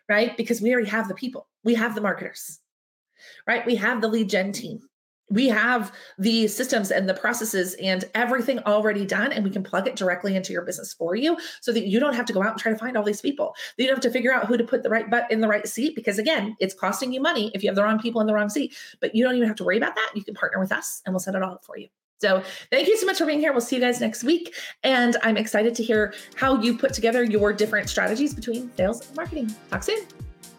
right? 0.09 0.35
Because 0.39 0.63
we 0.63 0.73
already 0.73 0.89
have 0.89 1.09
the 1.09 1.15
people, 1.15 1.47
we 1.63 1.75
have 1.75 1.95
the 1.95 2.01
marketers, 2.01 2.59
right? 3.47 3.67
We 3.67 3.75
have 3.75 4.01
the 4.01 4.09
lead 4.09 4.31
gen 4.31 4.53
team 4.53 4.81
we 5.29 5.49
have 5.49 5.93
the 6.19 6.47
systems 6.47 6.91
and 6.91 7.09
the 7.09 7.15
processes 7.15 7.75
and 7.75 8.05
everything 8.15 8.59
already 8.61 9.05
done 9.05 9.33
and 9.33 9.45
we 9.45 9.51
can 9.51 9.63
plug 9.63 9.87
it 9.87 9.97
directly 9.97 10.37
into 10.37 10.53
your 10.53 10.63
business 10.63 10.93
for 10.93 11.17
you 11.17 11.37
so 11.61 11.73
that 11.73 11.87
you 11.87 11.99
don't 11.99 12.15
have 12.15 12.27
to 12.27 12.33
go 12.33 12.43
out 12.43 12.53
and 12.53 12.61
try 12.61 12.73
to 12.73 12.79
find 12.79 12.97
all 12.97 13.03
these 13.03 13.21
people 13.21 13.55
you 13.77 13.87
don't 13.87 13.97
have 13.97 14.03
to 14.03 14.11
figure 14.11 14.33
out 14.33 14.47
who 14.47 14.57
to 14.57 14.65
put 14.65 14.83
the 14.83 14.91
right 14.91 15.11
butt 15.11 15.31
in 15.31 15.41
the 15.41 15.49
right 15.49 15.67
seat 15.67 15.95
because 15.95 16.19
again 16.19 16.57
it's 16.61 16.75
costing 16.75 17.13
you 17.13 17.21
money 17.21 17.51
if 17.55 17.63
you 17.63 17.69
have 17.69 17.77
the 17.77 17.83
wrong 17.83 17.99
people 17.99 18.21
in 18.21 18.27
the 18.27 18.35
wrong 18.35 18.49
seat 18.49 18.75
but 19.01 19.15
you 19.15 19.25
don't 19.25 19.35
even 19.35 19.49
have 19.49 19.57
to 19.57 19.65
worry 19.65 19.77
about 19.77 19.95
that 19.95 20.11
you 20.15 20.25
can 20.25 20.35
partner 20.35 20.61
with 20.61 20.73
us 20.73 21.03
and 21.05 21.13
we'll 21.13 21.21
set 21.21 21.35
it 21.35 21.43
all 21.43 21.53
up 21.53 21.65
for 21.65 21.77
you 21.77 21.89
so 22.19 22.43
thank 22.71 22.89
you 22.89 22.97
so 22.97 23.05
much 23.05 23.19
for 23.19 23.27
being 23.27 23.41
here. 23.41 23.53
We'll 23.53 23.61
see 23.61 23.77
you 23.77 23.83
guys 23.83 24.01
next 24.01 24.25
week. 24.25 24.55
And 24.83 25.17
I'm 25.23 25.37
excited 25.37 25.75
to 25.75 25.83
hear 25.83 26.15
how 26.35 26.61
you 26.61 26.77
put 26.77 26.95
together 26.95 27.23
your 27.23 27.53
different 27.53 27.91
strategies 27.91 28.35
between 28.35 28.71
sales 28.77 29.07
and 29.07 29.17
marketing. 29.17 29.55
Talk 29.71 29.83
soon. 29.83 30.07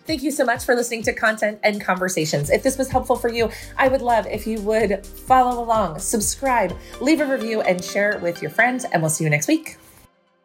Thank 0.08 0.24
you 0.24 0.32
so 0.32 0.46
much 0.46 0.64
for 0.64 0.74
listening 0.74 1.04
to 1.04 1.14
Content 1.14 1.60
and 1.64 1.82
Conversations. 1.82 2.50
If 2.50 2.64
this 2.64 2.78
was 2.78 2.88
helpful 2.88 3.18
for 3.18 3.28
you, 3.28 3.52
I 3.78 3.90
would 3.90 4.02
love 4.02 4.26
if 4.26 4.48
you 4.48 4.62
would 4.62 5.06
follow 5.06 5.62
along, 5.62 6.00
subscribe, 6.00 6.74
leave 7.02 7.20
a 7.20 7.26
review, 7.26 7.60
and 7.60 7.84
share 7.84 8.12
it 8.12 8.22
with 8.22 8.42
your 8.42 8.50
friends. 8.50 8.86
And 8.86 9.02
we'll 9.02 9.10
see 9.10 9.26
you 9.26 9.30
next 9.30 9.50
week. 9.50 9.76